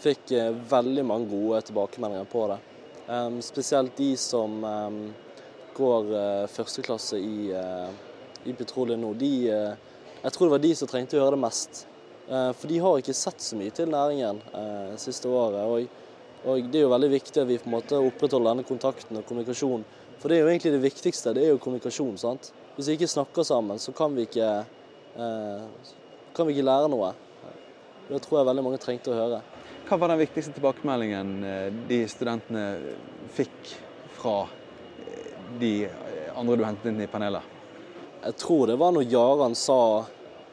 Fikk 0.00 0.32
veldig 0.70 1.04
mange 1.04 1.28
gode 1.28 1.60
tilbakemeldinger 1.68 2.28
på 2.32 2.46
det. 2.48 2.58
Spesielt 3.44 3.98
de 3.98 4.14
som 4.16 4.54
går 5.76 6.08
uh, 6.14 6.46
førsteklasse 6.48 7.18
i, 7.20 7.50
uh, 7.52 7.90
i 8.48 8.54
petroleum 8.56 9.02
nå. 9.02 9.10
De 9.20 9.32
jeg 10.20 10.32
tror 10.32 10.46
det 10.46 10.52
var 10.52 10.60
de 10.60 10.70
som 10.76 10.88
trengte 10.88 11.16
å 11.16 11.22
høre 11.22 11.36
det 11.36 11.40
mest. 11.40 11.86
Eh, 12.28 12.50
for 12.52 12.68
de 12.68 12.78
har 12.84 12.98
ikke 13.00 13.16
sett 13.16 13.40
så 13.40 13.56
mye 13.56 13.72
til 13.72 13.88
næringen 13.88 14.42
eh, 14.52 14.90
siste 15.00 15.30
året. 15.32 15.62
Og, 15.64 16.42
og, 16.44 16.66
det 16.68 16.82
er 16.82 16.84
jo 16.84 16.92
veldig 16.92 17.08
viktig 17.14 17.40
at 17.40 17.48
vi 17.48 17.56
på 17.62 17.70
en 17.70 17.76
måte 17.78 18.00
opprettholder 18.04 18.52
denne 18.52 18.66
kontakten 18.68 19.16
og 19.16 19.24
kommunikasjonen. 19.28 19.86
For 20.20 20.28
det 20.28 20.36
er 20.36 20.44
jo 20.44 20.50
egentlig 20.52 20.74
det 20.74 20.82
viktigste, 20.84 21.32
det 21.36 21.46
er 21.46 21.54
jo 21.54 21.62
kommunikasjon. 21.64 22.18
sant? 22.20 22.50
Hvis 22.76 22.90
vi 22.90 22.98
ikke 22.98 23.08
snakker 23.08 23.46
sammen, 23.48 23.80
så 23.80 23.94
kan 23.96 24.12
vi 24.16 24.28
ikke, 24.28 24.50
eh, 25.16 25.96
kan 26.36 26.46
vi 26.48 26.56
ikke 26.58 26.68
lære 26.68 26.92
noe. 26.92 27.14
Det 28.10 28.20
tror 28.26 28.40
jeg 28.40 28.50
veldig 28.50 28.66
mange 28.66 28.82
trengte 28.82 29.14
å 29.14 29.16
høre. 29.16 29.40
Hva 29.90 29.96
var 29.98 30.12
den 30.12 30.20
viktigste 30.20 30.52
tilbakemeldingen 30.54 31.30
de 31.88 31.96
studentene 32.08 32.64
fikk 33.34 33.72
fra 34.14 34.44
de 35.58 35.88
andre 36.38 36.56
du 36.56 36.62
hentet 36.62 36.92
inn 36.92 37.00
i 37.02 37.08
panelet? 37.10 37.42
Jeg 38.22 38.36
tror 38.38 38.70
det 38.70 38.76
var 38.78 38.94
når 38.94 39.08
Jaran 39.10 39.58
sa 39.58 40.06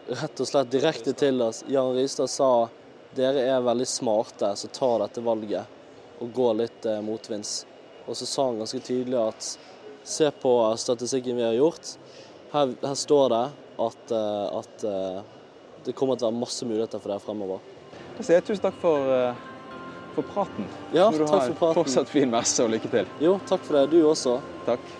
rett 0.08 0.42
og 0.42 0.50
slett 0.50 0.74
direkte 0.74 1.14
til 1.14 1.46
oss 1.46 1.62
Jaran 1.70 1.94
Ristad 2.00 2.34
sa 2.34 2.50
dere 3.14 3.46
er 3.46 3.62
veldig 3.62 3.88
smarte 3.88 4.56
som 4.58 4.74
tar 4.74 5.06
dette 5.06 5.22
valget 5.22 6.18
og 6.18 6.34
går 6.34 6.60
litt 6.64 6.90
eh, 6.90 7.06
motvinds. 7.06 7.60
Og 8.10 8.18
så 8.18 8.26
sa 8.26 8.50
han 8.50 8.58
ganske 8.64 8.82
tydelig 8.82 9.22
at 9.22 9.54
se 10.18 10.34
på 10.42 10.58
statistikken 10.82 11.38
vi 11.38 11.46
har 11.46 11.58
gjort. 11.62 11.94
Her, 12.58 12.74
her 12.82 12.98
står 12.98 13.30
det 13.38 13.46
at, 13.86 14.14
eh, 14.18 14.46
at, 14.64 14.84
eh, 14.84 15.26
det 15.86 15.94
kommer 15.94 16.18
til 16.18 16.26
å 16.26 16.32
være 16.32 16.42
masse 16.42 16.66
muligheter 16.66 16.98
for 16.98 17.14
dere 17.14 17.22
fremover. 17.22 17.77
Da 18.18 18.26
sier 18.26 18.40
jeg 18.40 18.48
tusen 18.48 18.64
takk 18.64 18.78
for, 18.82 19.12
for 20.16 20.26
praten. 20.34 20.66
Ja, 20.90 21.10
takk 21.14 21.28
for 21.30 21.58
praten. 21.60 21.76
Fortsatt 21.78 22.10
fin 22.10 22.32
messe 22.34 22.64
og 22.66 22.72
lykke 22.74 22.90
til. 22.90 23.12
Jo, 23.22 23.36
takk 23.50 23.62
for 23.68 23.78
det. 23.78 23.84
Du 23.94 24.00
også. 24.10 24.40
Takk. 24.66 24.96